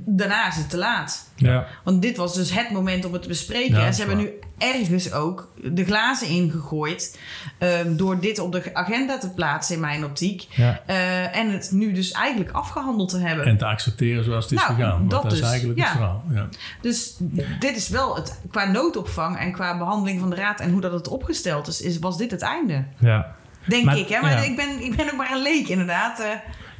[0.07, 1.31] Daarna is het te laat.
[1.37, 1.67] Ja.
[1.85, 3.77] Want dit was dus het moment om het te bespreken.
[3.79, 7.19] Ja, en ze hebben nu ergens ook de glazen ingegooid.
[7.59, 10.47] ehm, door dit op de agenda te plaatsen in mijn optiek.
[10.51, 10.81] Ja.
[10.87, 13.47] Eh, en het nu dus eigenlijk afgehandeld te hebben.
[13.47, 15.09] En te accepteren zoals het is Nou, gegaan.
[15.09, 15.85] Dat is dus, eigenlijk ja.
[15.85, 16.25] het verhaal.
[16.31, 16.49] Ja.
[16.81, 17.17] Dus
[17.61, 20.93] dit is wel het, qua noodopvang en qua behandeling van de raad en hoe dat
[20.93, 22.85] het opgesteld is, is was dit het einde.
[22.99, 23.35] Ja.
[23.67, 24.21] Denk Maar- ik, hè?
[24.21, 26.23] Maar ik, ben, ik ben ook maar een leek, inderdaad.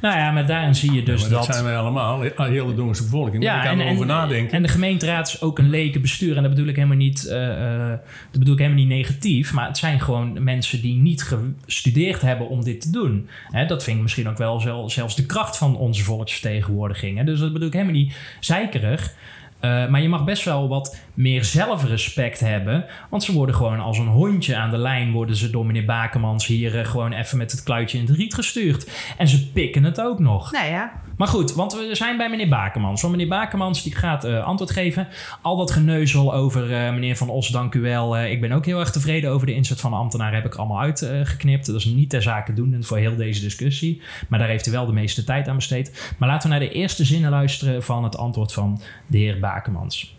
[0.05, 1.29] Nou ja, maar daarin zie je dus dat...
[1.29, 3.43] dat zijn wij allemaal, de hele Dongense bevolking.
[3.43, 4.55] Ja, Daar kan en, nadenken.
[4.55, 6.35] en de gemeenteraad is ook een leken bestuur.
[6.37, 7.89] En dat bedoel ik helemaal niet, eh, eh,
[8.31, 9.53] dat bedoel ik helemaal niet negatief.
[9.53, 11.23] Maar het zijn gewoon mensen die niet
[11.65, 13.29] gestudeerd hebben om dit te doen.
[13.51, 17.17] Hè, dat vind ik misschien ook wel zel- zelfs de kracht van onze volksvertegenwoordiging.
[17.17, 17.23] Hè.
[17.23, 19.13] Dus dat bedoel ik helemaal niet zeikerig.
[19.59, 22.85] Eh, maar je mag best wel wat meer zelfrespect hebben.
[23.09, 25.11] Want ze worden gewoon als een hondje aan de lijn...
[25.11, 28.33] worden ze door meneer Bakermans hier eh, gewoon even met het kluitje in het riet
[28.33, 28.91] gestuurd.
[29.17, 30.51] En ze pikken het ook nog.
[30.51, 33.01] Nou ja, Maar goed, want we zijn bij meneer Bakermans.
[33.01, 35.07] Want meneer Bakermans die gaat eh, antwoord geven.
[35.41, 38.17] Al dat geneuzel over eh, meneer Van Os, dank u wel.
[38.17, 40.33] Eh, ik ben ook heel erg tevreden over de inzet van de ambtenaar.
[40.33, 41.65] Heb ik allemaal uitgeknipt.
[41.65, 44.01] dat is niet ter zake doen voor heel deze discussie.
[44.27, 46.13] Maar daar heeft hij wel de meeste tijd aan besteed.
[46.17, 50.14] Maar laten we naar de eerste zinnen luisteren van het antwoord van de heer Bakermans.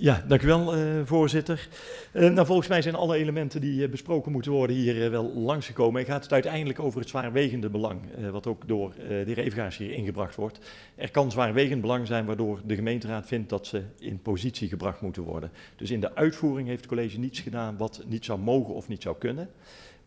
[0.00, 1.68] Ja, dank u wel, eh, voorzitter.
[2.12, 6.00] Eh, nou, volgens mij zijn alle elementen die eh, besproken moeten worden hier wel langsgekomen.
[6.00, 9.92] En gaat het uiteindelijk over het zwaarwegende belang, wat ook door de heer Evengaars hier
[9.92, 10.58] ingebracht wordt.
[10.94, 15.22] Er kan zwaarwegend belang zijn waardoor de gemeenteraad vindt dat ze in positie gebracht moeten
[15.22, 15.50] worden.
[15.76, 19.02] Dus in de uitvoering heeft het college niets gedaan wat niet zou mogen of niet
[19.02, 19.50] zou kunnen.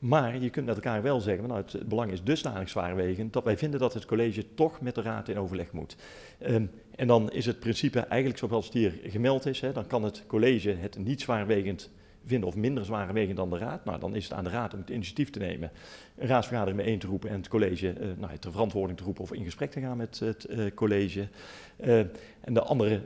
[0.01, 3.43] Maar je kunt met elkaar wel zeggen, nou, het, het belang is dusdanig zwaarwegend dat
[3.43, 5.95] wij vinden dat het college toch met de raad in overleg moet.
[6.39, 6.65] Ehm,
[7.01, 10.23] en dan is het principe eigenlijk zoals het hier gemeld is, hè, dan kan het
[10.27, 11.89] college het niet zwaarwegend
[12.25, 13.85] vinden of minder zwaarwegend dan de raad.
[13.85, 15.71] Nou, dan is het aan de raad om het initiatief te nemen,
[16.17, 19.33] een raadsvergadering bijeen te roepen en het college eh nou, ter verantwoording te roepen of
[19.33, 21.27] in gesprek te gaan met het eh, college.
[21.75, 21.99] Eh,
[22.41, 23.01] en de andere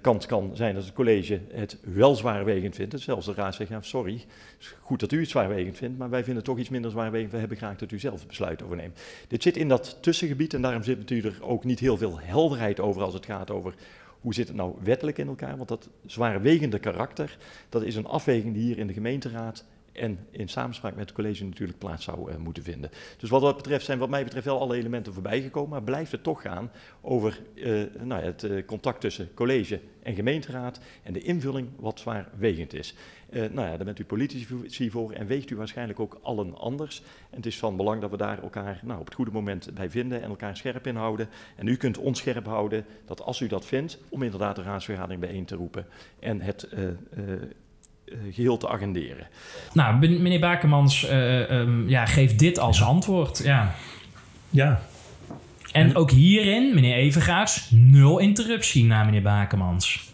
[0.00, 3.00] kant kan zijn dat het college het wel zwaarwegend vindt.
[3.00, 6.10] Zelfs de raad zegt, ja, sorry, het is goed dat u het zwaarwegend vindt, maar
[6.10, 7.32] wij vinden het toch iets minder zwaarwegend.
[7.32, 9.00] We hebben graag dat u zelf het besluit overneemt.
[9.28, 13.02] Dit zit in dat tussengebied en daarom zit natuurlijk ook niet heel veel helderheid over
[13.02, 13.74] als het gaat over
[14.20, 15.56] hoe zit het nou wettelijk in elkaar.
[15.56, 20.48] Want dat zwaarwegende karakter, dat is een afweging die hier in de gemeenteraad en in
[20.48, 22.90] samenspraak met het college natuurlijk plaats zou eh, moeten vinden.
[23.18, 26.12] Dus wat dat betreft zijn wat mij betreft wel alle elementen voorbij gekomen, maar blijft
[26.12, 26.70] het toch gaan
[27.00, 32.74] over eh, nou het eh, contact tussen college en gemeenteraad en de invulling wat zwaarwegend
[32.74, 32.94] is.
[33.32, 37.02] Nou ja, daar bent u politici voor en weegt u waarschijnlijk ook allen anders.
[37.30, 39.90] En het is van belang dat we daar elkaar nou, op het goede moment bij
[39.90, 41.28] vinden en elkaar scherp in houden.
[41.56, 45.20] En u kunt ons scherp houden dat als u dat vindt, om inderdaad de raadsvergadering
[45.20, 45.86] bijeen te roepen
[46.18, 46.68] en het
[48.32, 49.26] geheel te agenderen.
[49.72, 53.40] Nou, meneer Bakermans eh, ehm, ja, geeft dit als antwoord.
[53.44, 53.74] Ja.
[54.50, 54.80] Ja.
[55.72, 60.12] En ook hierin, meneer Evengaars, nul interruptie naar meneer Bakermans.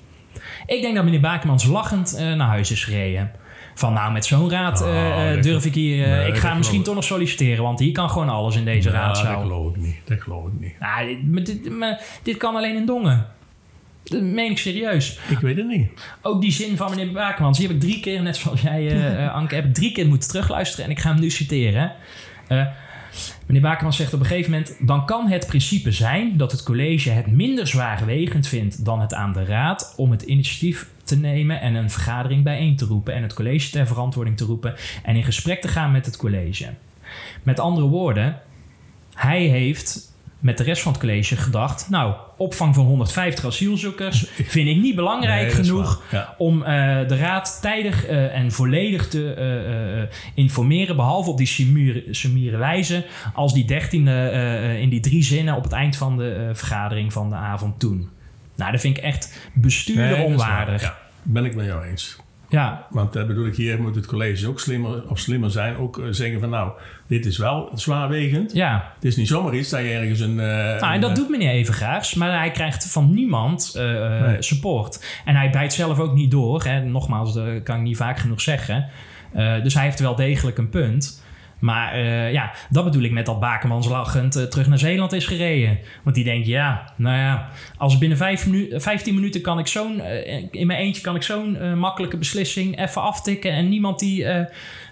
[0.66, 3.30] Ik denk dat meneer Bakermans lachend eh, naar huis is gereden.
[3.74, 6.05] Van nou, met zo'n raad eh, Oh, eh, durf ik hier...
[6.05, 8.88] eh, nee, ik ga misschien toch nog solliciteren, want hier kan gewoon alles in deze
[8.90, 9.32] Ja, raadzaal.
[9.32, 9.97] dat geloof ik niet.
[10.05, 10.78] Dat geloof ik niet.
[10.80, 13.26] Nou, dit, maar dit, maar dit kan alleen in Dongen.
[14.11, 15.18] Dat meen ik serieus.
[15.28, 15.88] Ik weet het niet.
[16.22, 19.24] Ook die zin van meneer Bakermans, die heb ik drie keer, net zoals jij, eh,
[19.24, 20.84] eh, Anke, heb ik drie keer moeten terugluisteren.
[20.84, 21.92] En ik ga hem nu citeren.
[22.48, 22.66] Eh,
[23.46, 24.76] Meneer Bakerman zegt op een gegeven moment...
[24.80, 28.84] dan kan het principe zijn dat het college het minder zwaarwegend vindt...
[28.84, 31.61] dan het aan de raad om het initiatief te nemen...
[31.61, 33.14] en een vergadering bijeen te roepen...
[33.14, 34.74] en het college ter verantwoording te roepen...
[35.02, 36.68] en in gesprek te gaan met het college.
[37.42, 38.40] Met andere woorden,
[39.14, 40.14] hij heeft
[40.47, 41.86] met de rest van het college gedacht...
[41.90, 44.26] nou, opvang van 150 asielzoekers
[44.57, 46.03] vind ik niet belangrijk Nee, genoeg...
[46.11, 46.34] ja.
[46.38, 50.97] om eh, de raad tijdig eh, en volledig te eh, informeren...
[50.97, 51.47] behalve op die
[52.11, 53.05] sumiere wijze...
[53.34, 57.28] als die dertiende eh, in die drie zinnen op het eind van de vergadering van
[57.28, 58.09] de avond toen.
[58.57, 60.82] Nou, dat vind ik echt bestuurder Nee, onwaardig.
[60.82, 62.16] Ja, ben ik met jou eens.
[62.49, 62.86] Ja.
[62.90, 65.76] Want dat bedoel ik, hier moet het college ook slimmer, of slimmer zijn.
[65.76, 66.70] Ook eh, zeggen van nou,
[67.07, 68.53] dit is wel zwaarwegend.
[68.53, 68.92] Ja.
[68.94, 70.40] Het is niet zomaar iets dat je ergens een...
[70.40, 74.26] eh, Nou, en dat eh, doet meneer Evengraags, maar hij krijgt van niemand eh, eh,
[74.26, 74.42] Nee.
[74.42, 75.20] support.
[75.24, 76.62] En hij bijt zelf ook niet door.
[76.64, 76.80] Hè.
[76.80, 78.88] Nogmaals, dat kan ik niet vaak genoeg zeggen.
[79.32, 81.24] Eh, dus hij heeft wel degelijk een punt.
[81.59, 85.26] Maar eh, ja, dat bedoel ik met dat Bakemans lachend eh, terug naar Zeeland is
[85.26, 85.78] gereden.
[86.02, 90.00] Want die denkt, ja, nou ja, als binnen vijf minu 15 minuten kan ik zo'n,
[90.00, 93.52] eh, in mijn eentje kan ik zo'n makkelijke beslissing even aftikken.
[93.52, 94.44] En niemand die eh,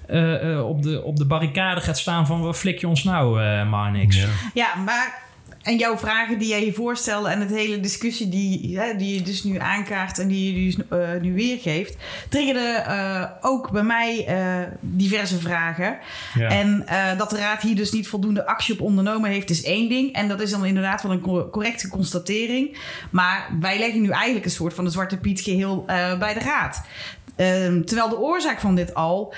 [0.06, 3.42] eh, eh, op, de, op de barricade gaat staan van, wat flik je ons nou
[3.42, 4.26] eh, maar niks.
[4.54, 5.22] Ja, maar
[5.64, 9.22] en jouw vragen die jij hier voorstelde en het hele discussie die, hè, die je
[9.22, 11.96] dus nu aankaart en die je dus eh, nu weergeeft,
[12.28, 15.98] triggerde eh, ook bij mij eh, diverse vragen.
[16.34, 16.48] Ja.
[16.48, 16.86] En
[17.18, 20.12] dat de raad hier dus niet voldoende actie op ondernomen heeft, is één ding.
[20.12, 22.78] En dat is dan inderdaad wel een co- correcte constatering.
[23.10, 26.40] Maar wij leggen nu eigenlijk een soort van de Zwarte Piet geheel eh, bij de
[26.40, 26.82] raad.
[27.36, 29.34] Ehm, terwijl de oorzaak van dit al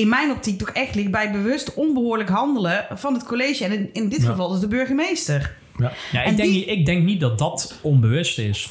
[0.00, 3.64] in mijn optiek toch echt ligt bij bewust onbehoorlijk handelen van het college.
[3.64, 4.28] En in, in dit Ja.
[4.28, 5.54] geval dus de burgemeester.
[5.76, 8.68] Ja, Ja, ik, denk die- ik denk niet dat dat onbewust is.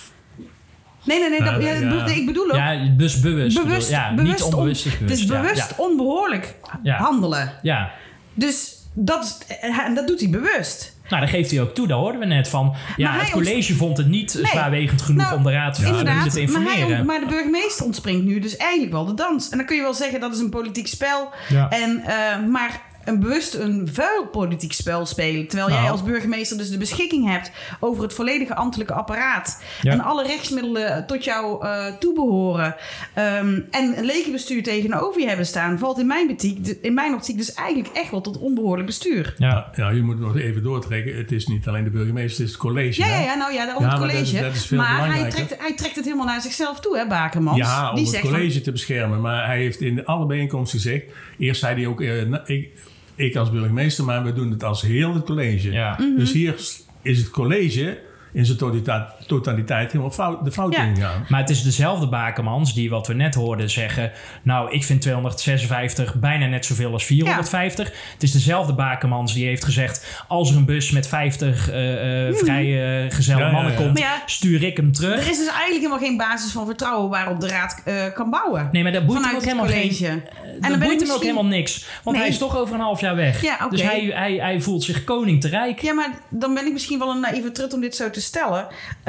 [1.03, 1.39] Nee, nee, nee.
[1.43, 2.05] dat, Ja, ja, ja.
[2.05, 2.55] ik bedoel ook...
[2.55, 3.63] Ja, dus bewust.
[3.63, 5.17] bewust, ja, bewust niet onbewust on- is bewust.
[5.17, 7.53] Dus bewust onbehoorlijk handelen.
[7.61, 7.91] Ja.
[8.33, 10.96] Dus dat, en dat doet hij bewust.
[11.09, 11.87] Nou, dat geeft hij ook toe.
[11.87, 12.75] Daar hoorden we net van.
[12.97, 14.45] Ja, Maar het college vond het niet Nee.
[14.45, 16.97] zwaarwegend genoeg Nou, om de raad te Inderdaad, te maar, hij, informeren.
[16.97, 19.49] ont- maar de burgemeester ontspringt nu dus eigenlijk wel de dans.
[19.49, 21.29] En dan kun je wel zeggen dat is een politiek spel.
[21.49, 21.69] Ja.
[21.69, 25.47] En, eh, maar een bewust een vuil politiek spel spelen.
[25.47, 25.91] Terwijl jij Nou.
[25.91, 29.63] als burgemeester dus de beschikking hebt over het volledige ambtelijke apparaat.
[29.81, 29.91] Ja.
[29.91, 32.75] En alle rechtsmiddelen tot jou eh toebehoren.
[33.13, 35.79] Ehm, en een lekenbestuur tegenover je hebben staan.
[35.79, 39.33] Valt in mijn, optiek, in mijn optiek dus eigenlijk echt wel tot onbehoorlijk bestuur.
[39.37, 39.69] Ja.
[39.75, 41.17] ja, je moet nog even doortrekken.
[41.17, 43.01] Het is niet alleen de burgemeester, het is het college.
[43.01, 43.23] Ja, hè?
[43.25, 44.41] ja, nou ja, om Ja, het maar dat- college.
[44.41, 47.57] dat veel maar hij trekt, hij trekt het helemaal naar zichzelf toe, hè, Bakermans.
[47.57, 49.21] Ja, om Die het van- college te beschermen.
[49.21, 51.03] Maar hij heeft in alle bijeenkomsten gezegd...
[51.37, 52.01] Eerst zei hij ook...
[52.01, 52.69] eh, ik,
[53.17, 55.69] ik als burgemeester, maar we doen het als heel het college.
[55.69, 56.17] Mhm.
[56.17, 56.55] Dus hier
[57.01, 57.97] is het college
[58.33, 61.25] in zijn totaliteit, totaliteit helemaal fout, de fout ingegaan.
[61.27, 64.11] Maar het is dezelfde Bakemans die, wat we net hoorden, zeggen...
[64.41, 67.91] nou, ik vind 256 bijna net zoveel als 450.
[68.13, 70.23] Het is dezelfde Bakemans die heeft gezegd...
[70.27, 73.77] als er een bus met 50 eh, eh, vrij eh, gezelle Ja, ja, mannen ja.
[73.77, 73.99] komt...
[73.99, 75.25] Ja, stuur ik hem terug.
[75.25, 78.69] Er is dus eigenlijk helemaal geen basis van vertrouwen waarop de raad eh, kan bouwen.
[78.71, 80.05] Nee, maar dat boeit hem ook helemaal college.
[80.05, 80.23] geen...
[80.61, 81.85] En dat boeit hem ook helemaal niks.
[82.03, 82.25] Want Nee.
[82.25, 83.41] hij is toch over een half jaar weg.
[83.41, 83.67] Ja.
[83.69, 85.81] Dus hij, hij, hij voelt zich koning te rijk.
[85.81, 88.67] Ja, maar dan ben ik misschien wel een naïeve trut om dit zo te stellen.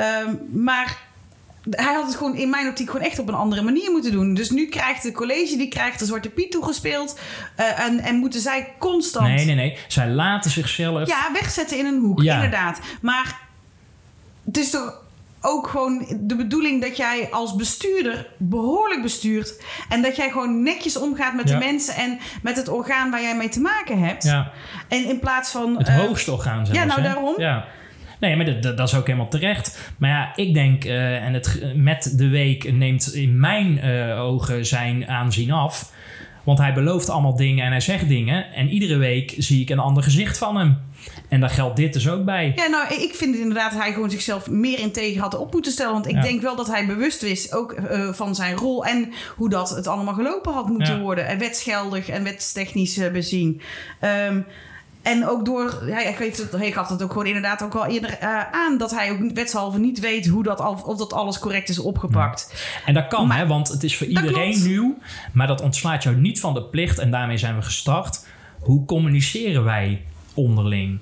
[0.08, 0.98] Ehm, maar
[1.70, 4.34] hij had het gewoon in mijn optiek gewoon echt op een andere manier moeten doen.
[4.34, 7.18] Dus nu krijgt het college, die krijgt de Zwarte Piet toegespeeld.
[7.56, 9.26] eh, en, en moeten zij constant...
[9.26, 9.78] Nee, nee, nee.
[9.88, 11.08] Zij laten zichzelf...
[11.08, 12.34] Ja, wegzetten in een hoek, Ja.
[12.34, 12.80] inderdaad.
[13.00, 13.38] Maar
[14.44, 15.06] het is toch
[15.40, 19.62] ook gewoon de bedoeling dat jij als bestuurder behoorlijk bestuurt.
[19.88, 21.58] En dat jij gewoon netjes omgaat met Ja.
[21.58, 24.24] de mensen en met het orgaan waar jij mee te maken hebt.
[24.24, 24.50] Ja.
[24.88, 25.78] En in plaats van...
[25.78, 26.80] Het eh, hoogste orgaan zelfs.
[26.80, 27.06] Ja, nou hè?
[27.06, 27.34] daarom.
[27.40, 27.64] Ja.
[28.20, 29.92] Nee, maar dat, dat, dat is ook helemaal terecht.
[29.98, 34.66] Maar ja, ik denk, eh, en het, met de week neemt in mijn eh, ogen
[34.66, 35.92] zijn aanzien af.
[36.44, 38.52] Want hij belooft allemaal dingen en hij zegt dingen.
[38.52, 40.78] En iedere week zie ik een ander gezicht van hem.
[41.28, 42.52] En daar geldt dit dus ook bij.
[42.56, 45.92] Ja, nou, ik vind inderdaad dat hij gewoon zichzelf meer integer had op moeten stellen.
[45.92, 46.20] Want ik Ja.
[46.20, 49.86] denk wel dat hij bewust wist ook eh, van zijn rol en hoe dat het
[49.86, 51.00] allemaal gelopen had moeten Ja.
[51.00, 51.26] worden.
[51.26, 53.60] En wetsgeldig en wetstechnisch bezien.
[54.00, 54.40] Ehm,
[55.08, 57.86] en ook door, ja, ik weet het, ik had het ook gewoon inderdaad ook al
[57.86, 61.38] eerder eh, aan dat hij ook wetshalve niet weet hoe dat al, of dat alles
[61.38, 62.66] correct is opgepakt.
[62.84, 64.66] En dat kan, hè, want het is voor iedereen klopt.
[64.66, 64.98] nieuw.
[65.32, 66.98] Maar dat ontslaat jou niet van de plicht.
[66.98, 68.26] En daarmee zijn we gestart.
[68.58, 70.04] Hoe communiceren wij
[70.34, 70.98] onderling?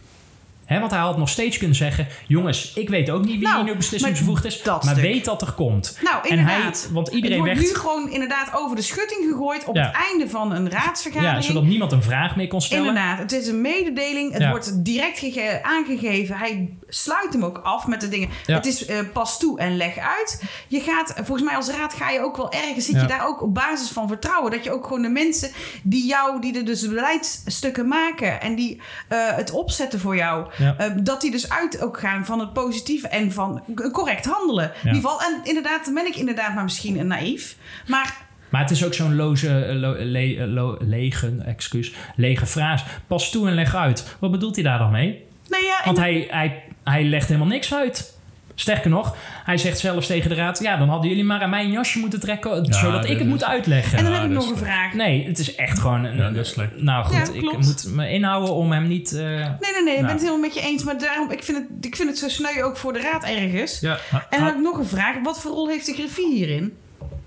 [0.67, 3.57] Hè, want hij had nog steeds kunnen zeggen: Jongens, ik weet ook niet wie Nou,
[3.57, 4.63] hier nu beslissingsbevoegd is.
[4.63, 5.05] dat maar stuk.
[5.07, 5.99] weet dat er komt.
[6.03, 6.89] Nou, en hij, inderdaad.
[6.93, 7.59] want iedereen werd.
[7.59, 9.83] nu gewoon inderdaad over de schutting gegooid op Ja.
[9.87, 11.37] het einde van een raadsvergadering.
[11.37, 12.87] Ja, zodat niemand een vraag meer kon stellen.
[12.87, 14.33] Inderdaad, het is een mededeling.
[14.33, 14.51] Het Ja.
[14.51, 16.37] wordt direct gege- aangegeven.
[16.37, 18.29] Hij sluit hem ook af met de dingen.
[18.47, 18.55] Ja.
[18.55, 20.43] Het is eh, pas toe en leg uit.
[20.69, 23.43] Je gaat, volgens mij als raad ga je ook wel ergens, zit je daar ook
[23.43, 24.51] op basis van vertrouwen.
[24.51, 25.51] Dat je ook gewoon de mensen
[25.83, 30.75] die jou, die de dus beleidsstukken maken en die eh, het opzetten voor jou, Ja.
[30.79, 34.65] eh, dat die dus uit ook gaan van het positieve en van correct handelen.
[34.65, 37.57] In ieder geval, en inderdaad, dan ben ik inderdaad maar misschien een naïef.
[37.87, 42.47] Maar Maar het is ook zo'n loze, eh, lo- le- eh, lo- lege, excuus, lege
[42.47, 42.85] fraas.
[43.07, 44.17] Pas toe en leg uit.
[44.19, 45.25] Wat bedoelt hij daar dan mee?
[45.49, 48.16] nee, ja, Want hij, hij, hij legt helemaal niks uit.
[48.59, 51.71] Sterker nog, hij zegt zelfs tegen de raad: Ja, dan hadden jullie maar aan mijn
[51.71, 53.99] jasje moeten trekken, Ja, zodat ik het is- moet uitleggen.
[53.99, 54.93] en dan Ja, heb ik nog een vraag.
[54.95, 56.05] Nee, het is echt gewoon.
[56.05, 56.71] Een, Ja, dat is slecht.
[56.83, 59.13] Nou goed, Ja, ik moet me inhouden om hem niet.
[59.13, 60.07] eh, Nee, nee, nee, ik ben Nou.
[60.13, 60.85] het helemaal met je eens.
[60.85, 63.81] Maar daarom, ik vind het, ik vind het zo sneu ook voor de raad ergens.
[63.81, 63.99] ja.
[64.11, 65.15] En dan heb ik nog een vraag.
[65.23, 66.77] Wat voor rol heeft de griffier hierin?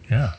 [0.07, 0.35] Ja.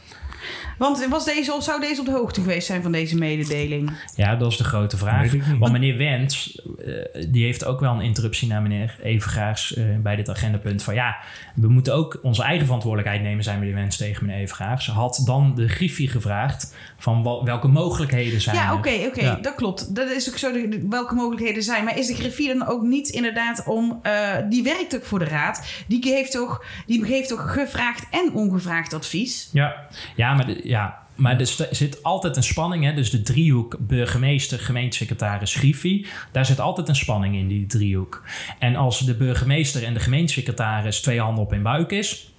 [0.81, 3.91] Want was deze, of zou deze op de hoogte geweest zijn van deze mededeling?
[4.15, 5.33] Ja, dat is de grote vraag.
[5.59, 10.17] Want meneer Wens, eh, die heeft ook wel een interruptie naar meneer Evengaars eh, bij
[10.17, 10.83] dit agendapunt.
[10.83, 11.17] Van ja,
[11.55, 14.87] we moeten ook onze eigen verantwoordelijkheid nemen, zei meneer Wens tegen meneer Evengaars.
[14.87, 18.75] Had dan de griffier gevraagd van wel- welke mogelijkheden zijn Ja, er.
[18.75, 19.35] oké, oké, Ja.
[19.43, 19.95] dat klopt.
[19.95, 21.85] Dat is ook zo de, welke mogelijkheden zijn.
[21.85, 23.99] Maar is de griffier dan ook niet inderdaad om...
[24.03, 25.67] eh, die werkt ook voor de raad.
[25.87, 29.49] Die, heeft toch, die geeft toch gevraagd en ongevraagd advies?
[29.53, 32.85] Ja, ja maar, de- ja, maar er zit altijd een spanning.
[32.85, 32.95] Hè?
[32.95, 36.07] Dus de driehoek burgemeester, gemeentesecretaris, griffie.
[36.33, 38.23] Daar zit altijd een spanning in, die driehoek.
[38.59, 42.30] En als de burgemeester en de gemeentesecretaris twee handen op in buik is...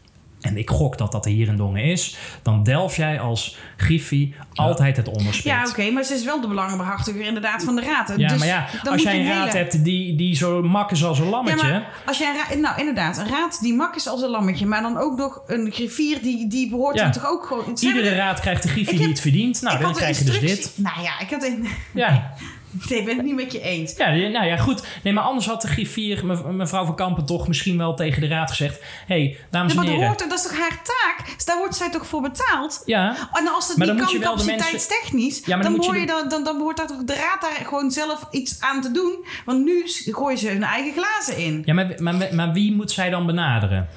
[0.42, 2.18] en ik gok dat dat hier in Dongen is...
[2.42, 5.44] dan delf jij als griffie altijd het onderspit.
[5.44, 8.14] Ja, oké, maar ze is wel de belangenbehartiger inderdaad van de raad.
[8.18, 11.04] Ja, Dus maar ja, als jij een raad hele- hebt die, die zo mak is
[11.04, 11.68] als een lammetje...
[11.68, 14.82] Ja, maar als jij nou inderdaad, een raad die mak is als een lammetje, maar
[14.82, 17.04] dan ook nog een griffier die, die behoort Ja.
[17.04, 17.78] dan toch ook gewoon.
[17.80, 19.62] Iedere raad krijgt de griffie die het verdient.
[19.62, 20.72] Nou, dan krijg je dus dit.
[20.76, 21.68] Nou ja, ik had een.
[21.94, 22.34] Ja.
[22.89, 23.93] Nee, ik ben het niet met je eens.
[23.97, 24.84] Ja, nou ja, goed.
[25.03, 28.28] Nee, maar anders had de griffier, me- mevrouw van Kampen, toch misschien wel tegen de
[28.28, 30.07] raad gezegd: Hé, hey, dames Ja, en maar dat, heren.
[30.07, 31.34] hoort, dat is toch haar taak?
[31.36, 32.82] Dus daar wordt zij toch voor betaald?
[32.86, 35.76] Ja, En als het Maar dan niet je kan de mensen- capaciteitstechnisch, Ja, maar dan
[35.76, 38.59] dan, moet je dan, dan, dan behoort daar toch de raad daar gewoon zelf iets
[38.61, 39.26] aan te doen.
[39.45, 41.61] Want nu gooien ze hun eigen glazen in.
[41.65, 43.88] ja maar, maar, maar wie moet zij dan benaderen?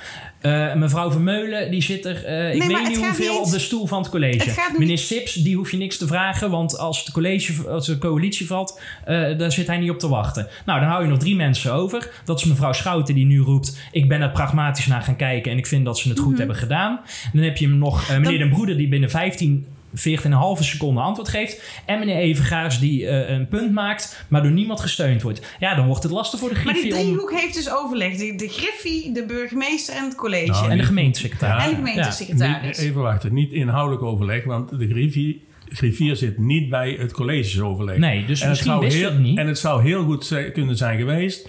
[0.45, 3.87] Eh, mevrouw Vermeulen, die zit er, eh, ik weet niet hoeveel, niet op de stoel
[3.87, 4.51] van het college.
[4.51, 7.99] Het Meneer Sips, die hoef je niks te vragen, want als, het college, als de
[7.99, 10.47] coalitie valt, eh, daar zit hij niet op te wachten.
[10.67, 12.11] Nou, dan hou je nog drie mensen over.
[12.25, 15.59] Dat is mevrouw Schouten, die nu roept: Ik ben er pragmatisch naar gaan kijken en
[15.59, 16.39] ik vind dat ze het goed Mhm.
[16.39, 17.01] hebben gedaan.
[17.33, 19.67] Dan heb je hem nog meneer Dan- Den Broeder, die binnen 15
[19.97, 21.63] 14,5 seconde antwoord geeft.
[21.87, 25.57] En meneer Evengaars die eh, een punt maakt, maar door niemand gesteund wordt.
[25.59, 27.05] Ja, dan wordt het lastig voor de Maar die griffie om...
[27.07, 28.17] driehoek heeft dus overleg.
[28.17, 30.51] De, de griffie, de burgemeester en het college.
[30.51, 31.65] Nou, En de gemeentesecretaris.
[31.65, 32.79] En de gemeentesecretaris.
[32.79, 35.37] Niet- even wachten, niet inhoudelijk overleg, want de griffier,
[35.69, 37.97] griffier zit niet bij het collegeoverleg.
[37.97, 39.39] Nee, dus en het misschien wist je heel, het niet.
[39.39, 41.49] En het zou heel goed zijn- kunnen zijn geweest,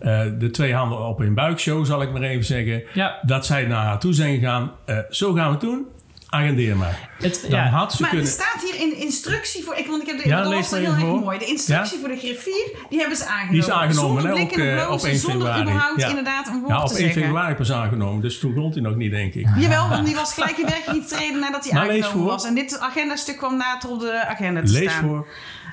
[0.00, 3.18] eh, de twee handen op in buikshow zal ik maar even zeggen, Ja.
[3.26, 5.84] dat zij naar haar toe zijn gegaan, eh, zo gaan we het doen,
[6.32, 7.10] agendeer maar.
[7.18, 7.66] Het, Dan ja.
[7.68, 8.32] had ze Maar er kunnen...
[8.34, 9.74] staat hier in instructie voor.
[9.76, 11.38] Ik, want ik heb de, Ja, dat lees was heel erg mooi.
[11.38, 12.00] De instructie Ja?
[12.00, 13.52] voor de griffier, die hebben ze aangenomen.
[13.52, 15.60] Die is aangenomen hè, ook, eh, op 1 zonder februari.
[15.62, 16.08] überhaupt Ja.
[16.08, 17.22] inderdaad een woord Ja, op te 1 zeggen.
[17.22, 19.46] februari pas aangenomen, dus toen gold hij nog niet, denk ik.
[19.58, 22.44] Jawel, want die was gelijk in werking getreden nadat hij Maar lees aangenomen was.
[22.44, 25.02] En dit agendastuk kwam later op de agenda te Lees staan.
[25.08, 25.26] voor.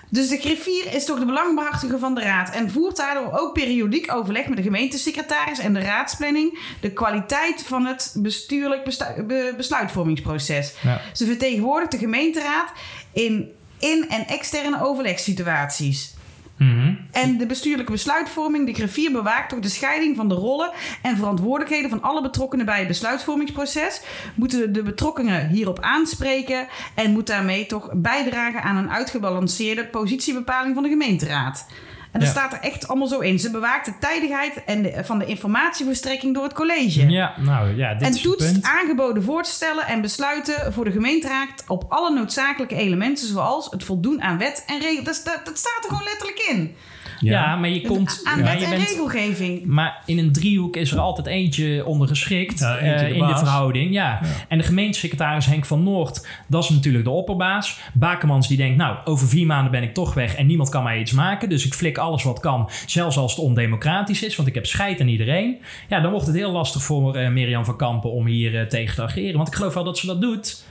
[0.09, 4.13] Dus de griffier is toch de belangbehartiger van de raad en voert daardoor ook periodiek
[4.13, 10.73] overleg met de gemeentesecretaris en de raadsplanning de kwaliteit van het bestuurlijk bestu- be- besluitvormingsproces.
[10.81, 11.01] Ja.
[11.13, 12.71] Ze vertegenwoordigt de gemeenteraad
[13.13, 16.13] in in- en externe overlegssituaties.
[16.59, 16.93] Mhm.
[17.11, 21.89] En de bestuurlijke besluitvorming, de griffier bewaakt toch de scheiding van de rollen en verantwoordelijkheden
[21.89, 24.01] van alle betrokkenen bij het besluitvormingsproces.
[24.35, 30.83] Moeten de betrokkenen hierop aanspreken en moet daarmee toch bijdragen aan een uitgebalanceerde positiebepaling van
[30.83, 31.65] de gemeenteraad.
[32.11, 32.35] En dat Ja.
[32.35, 33.39] staat er echt allemaal zo in.
[33.39, 37.09] Ze bewaakt de tijdigheid en de- van de informatieverstrekking door het college.
[37.09, 38.65] Ja, nou ja, dit En is toetst punt.
[38.65, 44.37] aangeboden voorstellen en besluiten voor de gemeenteraad op alle noodzakelijke elementen, zoals het voldoen aan
[44.37, 45.03] wet en regel.
[45.03, 46.75] Dat, dat, dat staat er gewoon letterlijk in.
[47.19, 48.21] Ja, maar je komt...
[48.23, 49.65] Aan ja, en bent, regelgeving.
[49.65, 53.93] maar in een driehoek is er altijd eentje ondergeschikt Ja, eentje eh, in de verhouding.
[53.93, 54.21] Ja.
[54.47, 57.79] En de gemeentesecretaris Henk van Noord, dat is natuurlijk de opperbaas.
[57.93, 60.99] Bakemans die denkt, nou, over vier maanden ben ik toch weg en niemand kan mij
[60.99, 61.49] iets maken.
[61.49, 65.01] Dus ik flik alles wat kan, zelfs als het ondemocratisch is, want ik heb scheid
[65.01, 65.57] aan iedereen.
[65.87, 68.95] Ja, dan wordt het heel lastig voor eh, Mirjam van Kampen om hier eh, tegen
[68.95, 69.35] te ageren.
[69.35, 70.63] Want ik geloof wel dat ze dat doet.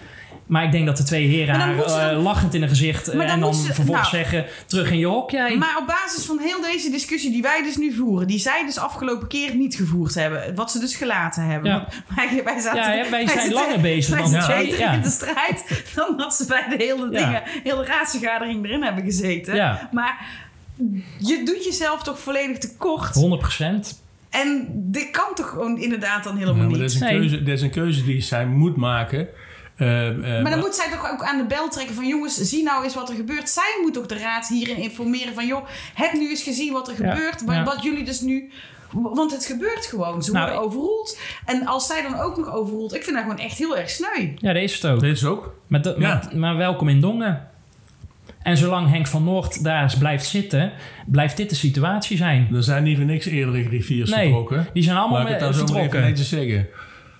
[0.49, 3.09] Maar ik denk dat de twee heren Maar haar dan- eh, lachend in een gezicht
[3.09, 4.25] eh, Maar dan en dan ze- vervolgens nou.
[4.25, 5.57] zeggen: terug in je hok jij.
[5.57, 8.79] Maar op basis van heel deze discussie die wij dus nu voeren, die zij dus
[8.79, 11.71] afgelopen keer niet gevoerd hebben, wat ze dus gelaten hebben.
[11.71, 11.87] Ja.
[12.17, 14.93] Wij, wij, zaten, Ja, ja, wij zijn langer bezig wij dan zij, beter ja.
[14.93, 17.25] in de strijd dan dat ze bij de hele Ja.
[17.25, 19.55] dingen, hele raadsvergadering erin hebben gezeten.
[19.55, 19.89] Ja.
[19.93, 20.27] Maar
[21.19, 23.15] je doet jezelf toch volledig tekort.
[23.15, 24.01] 100%.
[24.31, 26.81] En dit kan toch gewoon inderdaad dan helemaal Ja, maar niet.
[26.81, 29.29] dat is, een keuze, dat is een keuze die zij moet maken.
[29.79, 32.63] Eh, eh, Maar dan moet zij toch ook aan de bel trekken van jongens, zie
[32.63, 33.49] nou eens wat er gebeurt.
[33.51, 37.03] Zij moet toch de raad hierin informeren van joh, heb nu eens gezien wat er
[37.05, 37.45] Ja, gebeurt.
[37.45, 37.65] Wat, ja.
[37.65, 38.51] wat jullie dus nu...
[38.93, 40.23] Want het gebeurt gewoon.
[40.23, 41.19] Ze Nou, worden overroeld.
[41.47, 44.29] En als zij dan ook nog overroelt, ik vind dat gewoon echt heel erg sneu.
[44.37, 45.01] Ja, dat is het ook.
[45.01, 45.55] Dit is ook.
[45.67, 45.95] Maar, Ja.
[45.99, 47.47] maar, maar welkom in Dongen.
[48.43, 50.73] En zolang Henk van Noord daar blijft zitten,
[51.07, 52.49] blijft dit de situatie zijn.
[52.55, 54.67] Er zijn niet voor niks eerdere griffiers Nee, vertrokken.
[54.73, 56.11] die zijn allemaal Laat ik het met- dan zo maar even vertrokken.
[56.11, 56.67] netjes zeggen.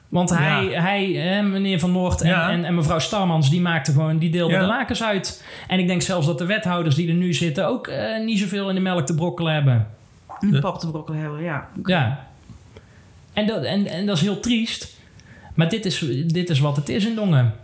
[0.09, 0.81] Want hij, Ja.
[0.81, 2.51] hij hè, meneer Van Noord en, Ja.
[2.51, 4.61] en, en mevrouw Starmans, die maakten gewoon, die deelden Ja.
[4.63, 5.45] de lakens uit.
[5.67, 8.69] En ik denk zelfs dat de wethouders die er nu zitten ook eh, niet zoveel
[8.69, 9.87] in de melk te brokkelen hebben.
[10.41, 11.69] Een pap te brokkelen hebben, ja.
[11.85, 12.27] Ja.
[13.33, 14.97] En dat, en, en dat is heel triest.
[15.55, 17.55] Maar dit is, dit is wat het is in Dongen.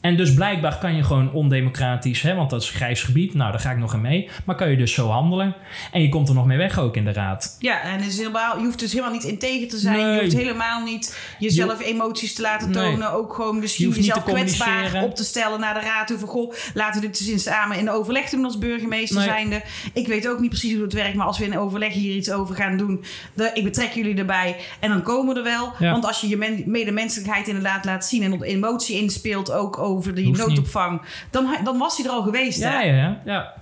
[0.00, 3.34] En dus blijkbaar kan je gewoon ondemocratisch, hè, want dat is grijs gebied.
[3.34, 4.28] Nou, daar ga ik nog in mee.
[4.44, 5.54] Maar kan je dus zo handelen.
[5.92, 7.56] En je komt er nog mee weg ook in de raad.
[7.58, 9.98] Ja, en het is helemaal, je hoeft dus helemaal niet integer te zijn.
[9.98, 10.20] Je Nee.
[10.20, 12.90] hoeft helemaal niet jezelf emoties te laten Nee.
[12.90, 13.12] tonen.
[13.12, 16.12] Ook gewoon Je misschien hoeft niet jezelf kwetsbaar op te stellen naar de raad.
[16.18, 19.26] Van, goh, laten we dit eens samen in overleg doen als burgemeester Nee.
[19.28, 19.62] zijnde.
[19.92, 21.14] Ik weet ook niet precies hoe het werkt.
[21.14, 23.04] Maar als we in overleg hier iets over gaan doen.
[23.34, 24.56] De, ik betrek jullie erbij.
[24.80, 25.72] En dan komen we er wel.
[25.78, 25.90] Ja.
[25.90, 28.22] Want als je je men- medemenselijkheid inderdaad laat zien.
[28.22, 31.00] En op emotie inspeelt ook over die Hoeft noodopvang.
[31.30, 32.58] Dan, dan was hij er al geweest.
[32.58, 32.80] Ja, hè?
[32.80, 33.20] ja, ja.
[33.24, 33.52] ja.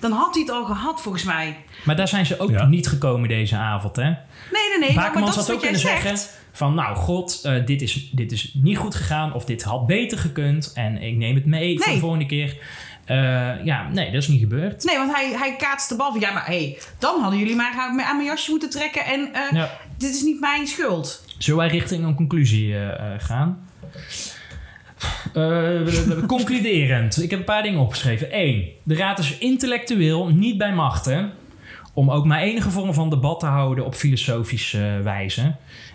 [0.00, 1.56] Dan had hij het al gehad volgens mij.
[1.84, 2.66] Maar daar zijn ze ook Ja.
[2.66, 4.02] niet gekomen deze avond, hè?
[4.02, 4.16] Nee,
[4.52, 4.94] nee, nee.
[4.94, 6.02] Maar, dat had ook kunnen zegt.
[6.02, 6.74] zeggen van...
[6.74, 9.32] nou, god, eh, dit, is, dit is niet goed gegaan...
[9.32, 10.72] of dit had beter gekund...
[10.74, 12.56] en ik neem het mee voor de volgende keer.
[13.04, 14.84] Eh, ja, nee, dat is niet gebeurd.
[14.84, 16.20] Nee, want hij, hij kaatst de bal van...
[16.20, 19.04] Ja, maar hé, dan hadden jullie maar aan aan mijn jasje moeten trekken...
[19.04, 19.70] en eh, Ja.
[19.96, 21.24] dit is niet mijn schuld.
[21.38, 22.74] Zullen wij richting een conclusie
[23.18, 23.68] gaan?
[25.32, 27.22] Eh, concluderend.
[27.22, 28.28] Ik heb een paar dingen opgeschreven.
[28.30, 31.32] Eén, de raad is intellectueel niet bij machten...
[31.94, 35.54] om ook maar enige vorm van debat te houden op filosofische eh, wijze.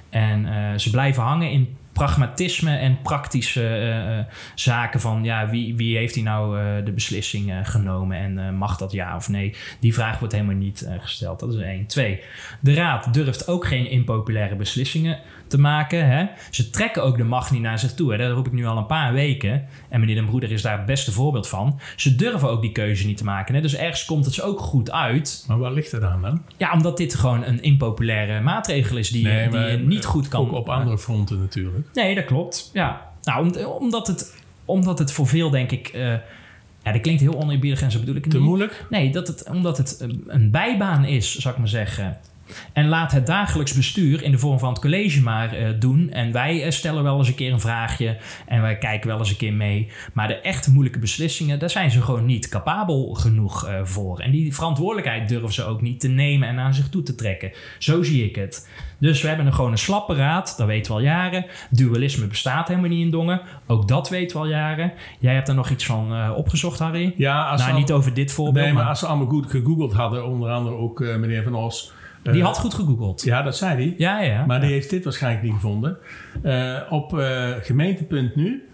[0.10, 4.26] En eh, ze blijven hangen in pragmatisme en praktische
[4.56, 9.16] zaken van ja, wie, wie heeft hier nou de beslissing genomen en mag dat ja
[9.16, 9.56] of nee?
[9.80, 11.40] Die vraag wordt helemaal niet gesteld.
[11.40, 11.86] Dat is één.
[11.86, 12.22] Twee,
[12.60, 15.20] de raad durft ook geen impopulaire beslissingen
[15.54, 16.08] te maken.
[16.10, 16.26] Hè?
[16.51, 18.12] Ze trekken ook de macht niet naar zich toe.
[18.12, 18.18] Hè?
[18.18, 19.66] Dat roep ik nu al een paar weken.
[19.89, 21.80] En meneer Den Broeder is daar het beste voorbeeld van.
[21.95, 23.56] Ze durven ook die keuze niet te maken.
[23.56, 23.62] Hè?
[23.62, 25.45] Dus ergens komt het ze ook goed uit.
[25.47, 26.41] Maar waar ligt het aan dan?
[26.58, 30.41] Ja, omdat dit gewoon een impopulaire maatregel is die, die maar, je niet goed kan...
[30.41, 31.86] Ook op andere fronten natuurlijk.
[31.93, 32.70] Nee, dat klopt.
[32.74, 33.12] Ja.
[33.24, 35.88] Nou, om- omdat, het, omdat het voor veel, denk ik...
[35.88, 36.01] eh,
[36.84, 38.47] ja, dat klinkt heel oneerbiedig en zo bedoel ik het Te niet.
[38.47, 38.86] moeilijk?
[38.89, 42.18] Nee, dat het, omdat het een bijbaan is, zou ik maar zeggen.
[42.74, 46.10] En laat het dagelijks bestuur in de vorm van het college maar eh, doen.
[46.12, 48.18] En wij eh, stellen wel eens een keer een vraagje.
[48.48, 49.88] En wij kijken wel eens een keer mee.
[50.14, 54.20] Maar de echt moeilijke beslissingen, daar zijn ze gewoon niet capabel genoeg eh, voor.
[54.20, 57.52] En die verantwoordelijkheid durven ze ook niet te nemen en aan zich toe te trekken.
[57.80, 58.70] Zo zie ik het.
[59.00, 61.46] Dus we hebben een gewoon een slappe raad, dat weten we al jaren.
[61.70, 63.41] Dualisme bestaat helemaal niet in Dongen.
[63.68, 64.94] Ook dat weten we al jaren.
[65.20, 67.14] Jij hebt er nog iets van opgezocht, Harry?
[67.18, 68.66] Ja, als nou, al- niet over dit voorbeeld.
[68.66, 71.94] Nee, maar maar- als ze allemaal goed gegoogeld hadden, onder andere ook meneer Van Os.
[72.24, 73.24] Eh, Die had goed gegoogeld.
[73.24, 73.95] Ja, dat zei hij.
[73.97, 74.45] Ja, ja.
[74.45, 75.97] Maar die heeft dit waarschijnlijk niet gevonden.
[76.43, 78.67] Eh, op eh gemeente.nu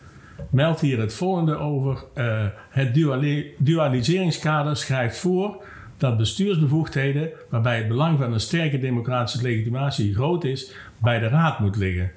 [0.50, 2.04] meldt hier het volgende over.
[2.14, 5.64] eh, het duali- dualiseringskader schrijft voor
[5.98, 11.60] dat bestuursbevoegdheden, waarbij het belang van een sterke democratische legitimatie groot is, bij de raad
[11.60, 12.12] moet liggen.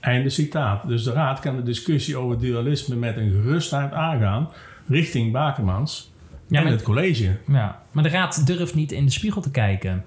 [0.00, 0.88] Einde citaat.
[0.88, 4.48] Dus de raad kan de discussie over dualisme met een gerustheid aangaan
[4.88, 6.12] richting Bakermans
[6.48, 7.36] Ja, en het college.
[7.46, 10.04] Ja, maar de raad durft niet in de spiegel te kijken.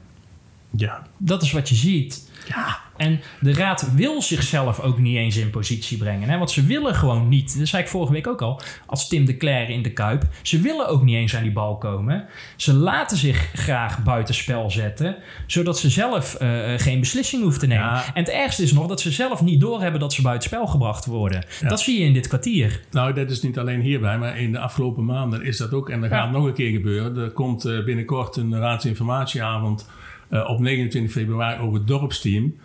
[0.77, 1.07] Ja.
[1.17, 2.29] Dat is wat je ziet.
[2.47, 2.79] Ja.
[2.97, 6.29] En de raad wil zichzelf ook niet eens in positie brengen.
[6.29, 6.37] Hè?
[6.37, 7.57] Want ze willen gewoon niet.
[7.59, 8.61] Dat zei ik vorige week ook al.
[8.85, 10.23] Als Tim de Cler in de Kuip.
[10.41, 12.25] Ze willen ook niet eens aan die bal komen.
[12.55, 15.15] Ze laten zich graag buitenspel zetten.
[15.47, 17.83] Zodat ze zelf eh, geen beslissing hoeven te nemen.
[17.85, 18.05] Ja.
[18.13, 21.45] En het ergste is nog dat ze zelf niet doorhebben dat ze buitenspel gebracht worden.
[21.61, 21.67] Ja.
[21.69, 22.81] Dat zie je in dit kwartier.
[22.91, 25.89] Nou, dat is niet alleen hierbij, maar in de afgelopen maanden is dat ook.
[25.89, 26.17] En dat Ja.
[26.21, 27.17] gaat nog een keer gebeuren.
[27.17, 29.87] Er komt eh, binnenkort een raadsinformatieavond
[30.31, 32.55] eh, op 29 februari over het dorpsteam.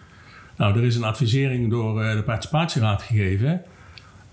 [0.57, 3.62] Nou, er is een advisering door eh, de participatieraad gegeven.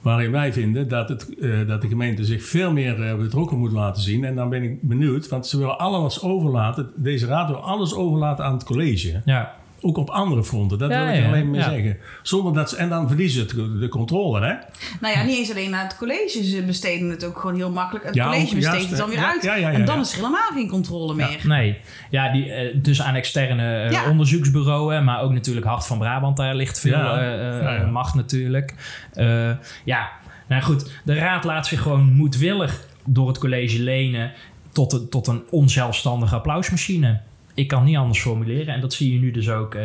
[0.02, 4.02] Waarin wij vinden dat, het, eh, dat de gemeente zich veel meer betrokken moet laten
[4.02, 4.24] zien.
[4.24, 6.92] En dan ben ik benieuwd, want ze willen alles overlaten.
[6.96, 9.22] Deze raad wil alles overlaten aan het college.
[9.26, 9.54] Ja.
[9.84, 10.78] Ook op andere fronten.
[10.78, 11.70] Dat Ja, wil ik ja, alleen maar ja.
[11.70, 11.98] zeggen.
[12.22, 14.54] Zonder dat ze, en dan verliezen ze het- de controle, hè?
[15.02, 16.44] Nou ja, niet eens alleen naar het college.
[16.44, 18.06] Ze besteden het ook gewoon heel makkelijk.
[18.06, 19.44] Het Ja, college besteedt juist, het dan weer ja, uit.
[19.44, 20.02] ja, ja, ja, en dan ja.
[20.02, 21.40] is er helemaal geen controle meer.
[21.44, 21.78] Nee,
[22.10, 24.10] ja, die, eh, dus aan externe eh, Ja.
[24.10, 27.18] onderzoeksbureaus, maar ook natuurlijk Hart van Brabant, daar ligt veel Ja.
[27.22, 27.86] eh, Ja, ja.
[27.86, 28.74] macht natuurlijk.
[29.14, 29.52] Eh,
[29.84, 30.10] ja,
[30.48, 34.32] nou goed, de raad laat zich gewoon moedwillig door het college lenen
[34.72, 37.20] tot, een- tot een onzelfstandige applausmachine.
[37.54, 39.84] Ik kan het niet anders formuleren en dat zie je nu dus ook, eh,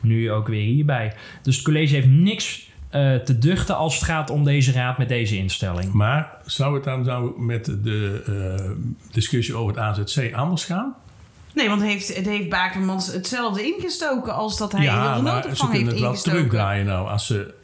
[0.00, 1.14] nu ook weer hierbij.
[1.42, 5.08] Dus het college heeft niks eh, te duchten als het gaat om deze raad met
[5.08, 5.92] deze instelling.
[5.92, 8.70] Maar zou het dan zou met de eh,
[9.12, 10.94] discussie over het AZC anders gaan?
[11.54, 15.16] Nee, want het heeft, het heeft Bakermans hetzelfde ingestoken als dat hij heel de maar
[15.16, 16.38] ze noodopvang kunnen heeft het wel ingestoken.
[16.38, 17.08] terugdraaien nou.
[17.08, 17.54] Als ze,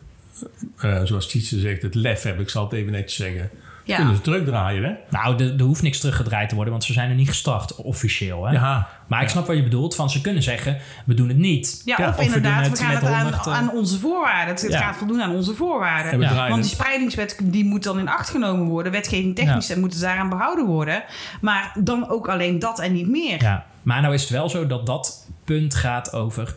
[0.76, 3.50] eh, zoals Tietse zegt, het lef hebben, ik zal het even netjes zeggen.
[3.84, 3.96] Ja.
[3.96, 4.92] Kunnen ze terugdraaien, hè?
[5.10, 8.44] Nou, er, er hoeft niks teruggedraaid te worden, want ze zijn er niet gestart, officieel.
[8.46, 8.52] Hè?
[8.52, 8.88] Ja.
[9.06, 9.32] Maar ik Ja.
[9.32, 11.82] snap wat je bedoelt, van ze kunnen zeggen, we doen het niet.
[11.84, 14.54] Ja, Ja, of, inderdaad, we, het gaan het aan, 100, eh, aan onze voorwaarden.
[14.54, 16.12] Het, gaat voldoen aan onze voorwaarden.
[16.12, 18.92] En we draaien Want die spreidingswet die moet dan in acht genomen worden.
[18.92, 21.02] Wetgeving technisch en moeten ze daaraan behouden worden.
[21.40, 23.42] Maar dan ook alleen dat en niet meer.
[23.42, 26.54] Ja, maar nou is het wel zo dat dat punt gaat over...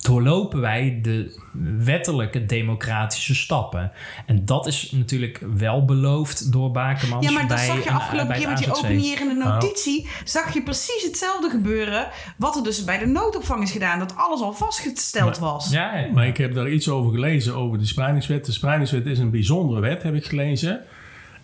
[0.00, 1.40] doorlopen wij de
[1.78, 3.92] wettelijke democratische stappen.
[4.26, 7.94] En dat is natuurlijk wel beloofd door Bakemans Ja, maar dat bij zag je een-
[7.96, 8.84] afgelopen keer met die AZC.
[8.84, 9.50] opinierende Nou.
[9.52, 10.08] notitie.
[10.24, 12.08] Zag je precies hetzelfde gebeuren.
[12.36, 13.98] Wat er dus bij de noodopvang is gedaan.
[13.98, 15.70] Dat alles al vastgesteld was.
[15.70, 16.12] Ja, ja.
[16.12, 18.44] Maar ik heb daar iets over gelezen, over de spreidingswet.
[18.44, 20.80] De spreidingswet is een bijzondere wet, heb ik gelezen.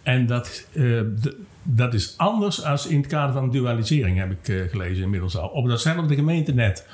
[0.02, 1.00] En dat, eh,
[1.62, 5.48] dat is anders als in het kader van dualisering, heb ik eh, gelezen inmiddels al.
[5.48, 6.86] Op datzelfde gemeentenet.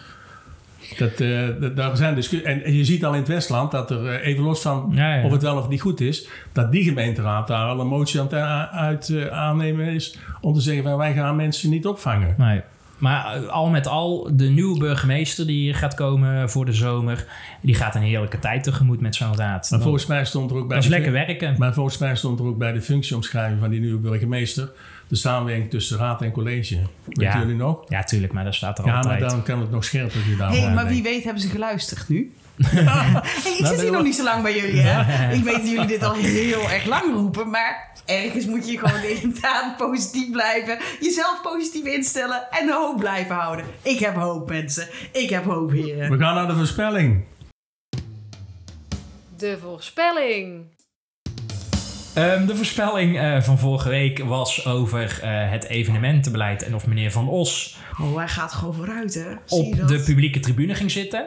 [0.98, 4.06] Dat, eh, dat- daar zijn discu- en je ziet al in het Westland dat er,
[4.06, 5.24] eh, even los van Ja, ja.
[5.24, 8.26] of het wel of niet goed is, dat die gemeenteraad daar al een motie aan
[8.26, 8.34] het
[8.72, 12.34] uit eh, aannemen is om te zeggen van wij gaan mensen niet opvangen.
[12.38, 12.60] Nee.
[12.98, 17.24] Maar al met al, de nieuwe burgemeester die hier gaat komen voor de zomer...
[17.62, 19.70] die gaat een heerlijke tijd tegemoet met zo'n raad.
[19.70, 21.54] Maar volgens mij stond er ook bij dat is lekker werken.
[21.58, 24.70] Maar volgens mij stond er ook bij de functieomschrijving van die nieuwe burgemeester
[25.14, 26.74] de samenwerking tussen raad en college.
[26.76, 26.86] Weet
[27.20, 27.38] Ja.
[27.38, 27.84] jullie nog?
[27.88, 29.20] Ja, tuurlijk, maar dat staat er Ja, altijd.
[29.20, 30.74] maar dan kan het nog scherper gedaan Hé, worden.
[30.74, 32.32] maar wie weet hebben ze geluisterd nu?
[32.64, 33.26] hey, ik Nou,
[33.66, 35.32] zit hier nog wel- niet zo lang bij jullie, hè?
[35.38, 39.02] Ik weet dat jullie dit al heel erg lang roepen, maar ergens moet je gewoon
[39.22, 40.78] inderdaad positief blijven.
[41.00, 43.64] Jezelf positief instellen en de hoop blijven houden.
[43.82, 44.88] Ik heb hoop, mensen.
[45.12, 46.10] Ik heb hoop, heren.
[46.10, 47.24] We gaan naar de voorspelling.
[49.36, 50.64] De voorspelling.
[52.14, 57.12] Ehm, de voorspelling eh, van vorige week was over eh, het evenementenbeleid en of meneer
[57.12, 59.34] Van Os Oh, hij gaat gewoon vooruit, hè?
[59.44, 59.88] Zie je op dat?
[59.88, 61.26] de publieke tribune ging zitten.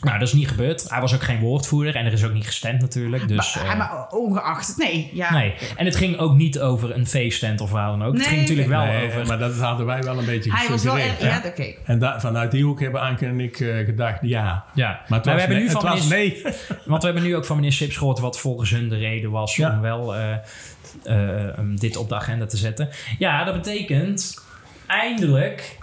[0.00, 0.88] Nou, dat is niet gebeurd.
[0.90, 3.28] Hij was ook geen woordvoerder en er is ook niet gestemd natuurlijk.
[3.28, 5.32] Dus, maar, eh, maar ongeacht, nee, ja.
[5.32, 5.54] nee.
[5.76, 8.14] En het ging ook niet over een feesttent of waar dan ook.
[8.14, 9.26] het ging natuurlijk wel Nee, over...
[9.26, 11.74] Maar dat hadden wij wel een beetje Hij was wel erg, ja, oké.
[11.84, 14.64] En da- vanuit die hoek hebben Anke en ik eh, gedacht ja.
[14.74, 16.42] Ja, Maar het we was, hebben nee, nu het van nee.
[16.84, 19.56] Want we hebben nu ook van meneer Sips gehoord wat volgens hun de reden was
[19.56, 19.70] Ja.
[19.70, 22.88] om wel eh, um, dit op de agenda te zetten.
[23.18, 24.44] Ja, dat betekent
[24.86, 25.78] eindelijk.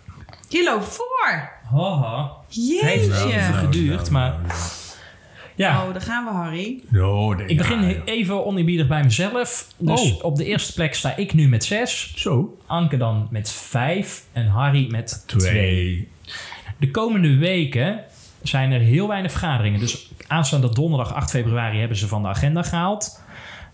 [0.50, 1.50] Je loopt voor.
[1.72, 2.32] Haha.
[2.48, 3.26] Het heeft Jeetje.
[3.40, 4.36] even geduurd, maar.
[5.56, 6.84] Ja, Oh, daar gaan we, Harry.
[6.90, 9.68] No, nee, ik begin ja, even oneerbiedig bij mezelf.
[9.78, 10.24] Dus Oh.
[10.24, 12.14] op de eerste plek sta ik nu met zes.
[12.16, 12.58] Zo.
[12.66, 14.24] Anke dan met vijf.
[14.32, 15.40] En Harry met twee.
[15.42, 16.08] Twee.
[16.80, 18.00] De komende weken
[18.44, 19.80] zijn er heel weinig vergaderingen.
[19.80, 23.22] Dus aanstaande donderdag 8 februari hebben ze van de agenda gehaald.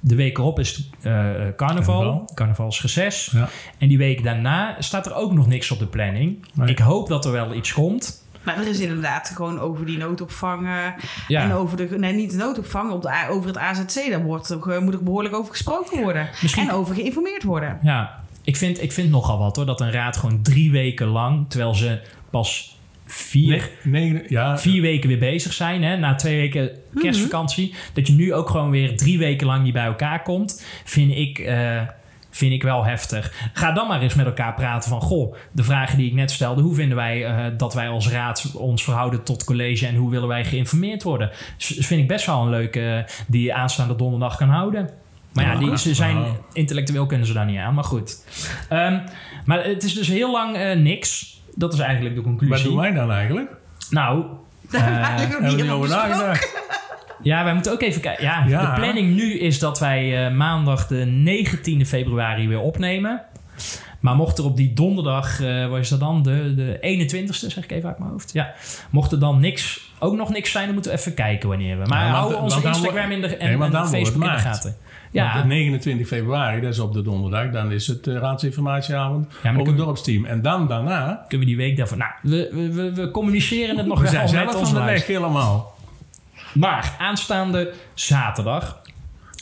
[0.05, 1.55] De week erop is eh, carnaval.
[1.55, 2.29] Carnaval.
[2.33, 3.29] Carnavalsreces.
[3.33, 3.49] Ja.
[3.77, 6.45] En die week daarna staat er ook nog niks op de planning.
[6.53, 6.69] Nee.
[6.69, 8.21] Ik hoop dat er wel iets komt.
[8.43, 10.73] Maar er is inderdaad gewoon over die noodopvang eh,
[11.27, 11.41] Ja.
[11.43, 14.81] en over de, nee, niet de noodopvang, op de, over het AZC, daar wordt, er-
[14.83, 16.29] moet er behoorlijk over gesproken worden.
[16.41, 17.79] Misschien- En over geïnformeerd worden.
[17.83, 19.65] Ja, ik vind, ik vind nogal wat hoor.
[19.65, 22.72] Dat een raad gewoon drie weken lang, terwijl ze pas
[23.13, 24.57] vier, Nee, nee, ja.
[24.57, 25.83] vier weken weer bezig zijn.
[25.83, 27.73] Hè, na twee weken kerstvakantie.
[27.93, 30.65] Dat je nu ook gewoon weer drie weken lang niet bij elkaar komt.
[30.83, 31.81] Vind ik, eh,
[32.29, 33.49] vind ik wel heftig.
[33.53, 35.01] Ga dan maar eens met elkaar praten van...
[35.01, 36.61] Goh, de vragen die ik net stelde.
[36.61, 39.87] Hoe vinden wij eh, dat wij als raad ons verhouden tot college...
[39.87, 41.31] en hoe willen wij geïnformeerd worden?
[41.57, 44.89] Vind ik best wel een leuke eh, die je aanstaande donderdag kan houden.
[45.33, 47.73] Maar ja, die, ze zijn intellectueel kunnen ze daar niet aan.
[47.73, 48.25] Maar goed.
[48.69, 48.99] Ehm,
[49.45, 51.41] maar het is dus heel lang niks.
[51.55, 52.55] Dat is eigenlijk de conclusie.
[52.55, 53.51] Wat doen wij dan eigenlijk?
[53.89, 54.23] Nou,
[54.71, 56.61] Daar hebben we eh, eigenlijk nog Hebben niet we niet over nagedacht?
[57.21, 58.23] ja, wij moeten ook even kijken.
[58.23, 58.69] Ja, Ja.
[58.75, 63.21] de planning nu is dat wij eh, maandag de 19e februari weer opnemen.
[63.99, 66.23] Maar mocht er op die donderdag, eh wat is dat dan?
[66.23, 68.33] De, de 21ste, zeg ik even uit mijn hoofd.
[68.33, 68.53] Ja,
[68.89, 71.85] mocht er dan niks ook nog niks zijn, dan moeten we even kijken wanneer we.
[71.87, 74.75] Maar Ja, want- houden onze Instagram in de, en, Nee, en Facebook in de gaten.
[75.13, 75.23] Ja.
[75.23, 79.59] Ja, Want 29 februari, dat is op de donderdag, dan is het uh, raadsinformatieavond dan
[79.59, 80.25] op het dorpsteam.
[80.25, 81.25] En dan daarna...
[81.27, 81.97] kunnen we die week daarvoor...
[81.97, 85.77] Nou, we, we, we, communiceren het nog we wel zijn met van de weg helemaal.
[86.53, 88.81] Maar aanstaande zaterdag.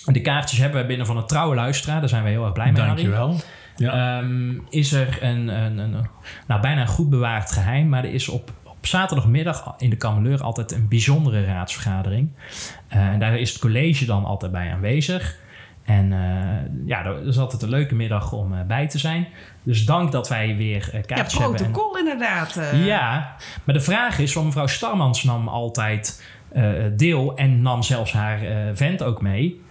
[0.05, 1.99] De kaartjes hebben we binnen van een trouwe luisteraar.
[1.99, 2.82] Daar zijn we heel erg blij mee.
[2.82, 2.95] Harry.
[2.95, 3.39] Dankjewel.
[3.78, 6.07] Ehm, is er een, een, een,
[6.47, 7.89] nou, bijna een goed bewaard geheim.
[7.89, 12.30] Maar er is op, op zaterdagmiddag in de Kameleur altijd een bijzondere raadsvergadering.
[12.88, 15.39] Eh, en daar is het college dan altijd bij aanwezig.
[15.97, 19.27] En eh, ja, dat is altijd een leuke middag om eh, bij te zijn.
[19.63, 21.57] Dus dank dat wij weer Ja, kaartjes hebben.
[21.59, 22.59] en- protocol inderdaad.
[22.73, 26.23] ja, maar de vraag is, want mevrouw Starmans nam altijd
[26.95, 28.39] deel en nam zelfs haar
[28.73, 29.61] vent ook mee.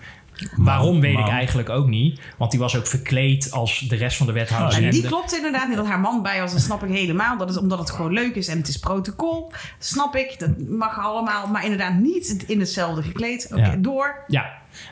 [0.56, 2.20] Waarom weet ik eigenlijk ook niet.
[2.36, 4.76] Want die was ook verkleed als de rest van de wethouders.
[4.76, 6.52] En En die klopt inderdaad niet dat haar man bij was.
[6.52, 7.36] Dat snap ik helemaal.
[7.36, 9.52] Dat is omdat het gewoon leuk is en het is protocol.
[9.78, 10.38] Snap ik.
[10.38, 11.46] Dat mag allemaal.
[11.46, 13.48] Maar inderdaad niet in hetzelfde gekleed.
[13.52, 13.76] Oké, Ja.
[13.76, 14.24] door.
[14.26, 14.42] Ja,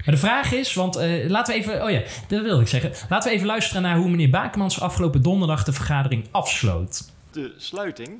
[0.04, 2.92] maar de vraag is, want eh, laten we even, oh ja, dat wilde ik zeggen.
[3.08, 7.10] Laten we even luisteren naar hoe meneer Bakemans afgelopen donderdag de vergadering afsloot.
[7.32, 8.10] de sluiting.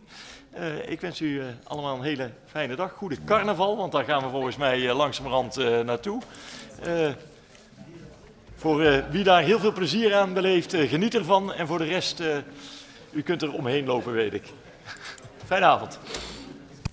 [0.53, 2.93] Eh, ik wens u eh, allemaal een hele fijne dag.
[2.93, 6.23] Goede carnaval, want daar gaan we volgens mij eh, langzamerhand eh, naartoe.
[6.83, 7.09] Eh,
[8.57, 11.53] voor eh, wie daar heel veel plezier aan beleeft, geniet ervan.
[11.53, 12.37] En voor de rest, eh,
[13.11, 14.43] u kunt er omheen lopen, weet ik.
[15.47, 15.99] Fijne avond.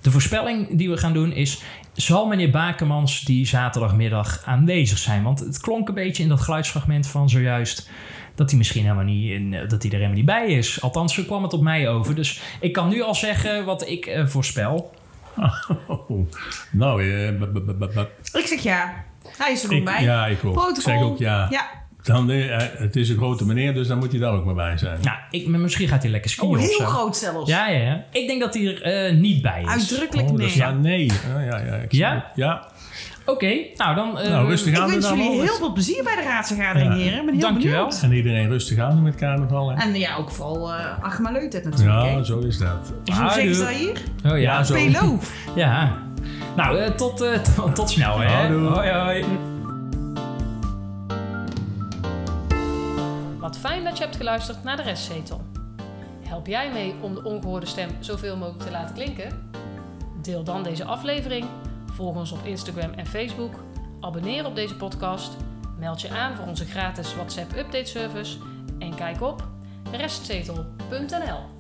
[0.02, 1.62] De voorspelling die we gaan doen is...
[1.94, 5.24] zal meneer Bakemans die zaterdagmiddag aanwezig zijn?
[5.24, 7.90] Want het klonk een beetje in dat geluidsfragment van zojuist...
[8.36, 10.82] dat hij misschien helemaal niet, in, dat hij er helemaal niet bij is.
[10.82, 12.16] Althans, zo kwam het op mij over.
[12.16, 14.94] Dus ik kan nu al zeggen wat ik eh, voorspel.
[16.72, 18.94] nou, eh, b- b- b- b- b- Ik zeg ja.
[19.38, 20.04] Hij is er ook ik, bij.
[20.04, 20.70] ja, ik ook.
[20.76, 21.48] Ik zeg ook ja.
[21.50, 21.84] Ja.
[22.04, 24.78] Dan, eh, het is een grote meneer, dus dan moet hij daar ook maar bij
[24.78, 24.98] zijn.
[25.02, 26.86] Nou, ik, maar misschien gaat hij lekker skiën Oh, of heel zo.
[26.86, 27.50] groot zelfs.
[27.50, 28.06] Ja, ja, ja.
[28.12, 29.68] Ik denk dat hij er eh, niet bij is.
[29.70, 30.56] Uitdrukkelijk Oh, nee.
[30.56, 31.12] ja, nee.
[31.12, 32.14] Ah, ja, ja, ik Ja?
[32.14, 32.24] het.
[32.36, 32.68] Ja.
[33.26, 34.20] Oké, nou dan...
[34.20, 36.98] eh, Nou, rustig Ik aan doen wens jullie heel veel plezier bij de raadsvergadering, Ja.
[37.00, 37.20] heren.
[37.20, 37.84] Ik ben heel Dankjewel.
[37.86, 38.04] benieuwd.
[38.04, 39.70] En iedereen rustig aan met carnaval.
[39.70, 39.82] Hè?
[39.82, 42.06] En ja, ook vooral uh, Achma Leutet natuurlijk.
[42.06, 42.24] Ja, hè.
[42.24, 42.94] zo is dat.
[43.06, 43.92] Of hoe zeggen ze dat hier?
[43.92, 44.74] Oh ja, Ja, zo.
[44.74, 45.20] Pelo.
[45.56, 45.98] Ja.
[46.56, 48.28] Nou, eh, tot, eh, tot, tot snel hè.
[48.28, 48.68] Houdoe.
[48.68, 49.26] Hoi, hoi.
[53.40, 55.42] Wat fijn dat je hebt geluisterd naar de restzetel.
[56.28, 59.50] Help jij mee om de ongehoorde stem zoveel mogelijk te laten klinken?
[60.22, 61.46] Deel dan deze aflevering,
[61.96, 63.64] volg ons op Instagram en Facebook,
[64.00, 65.38] abonneer op deze podcast,
[65.78, 68.38] meld je aan voor onze gratis WhatsApp update service.
[68.80, 69.48] En kijk op
[69.92, 71.55] restzetel.nl.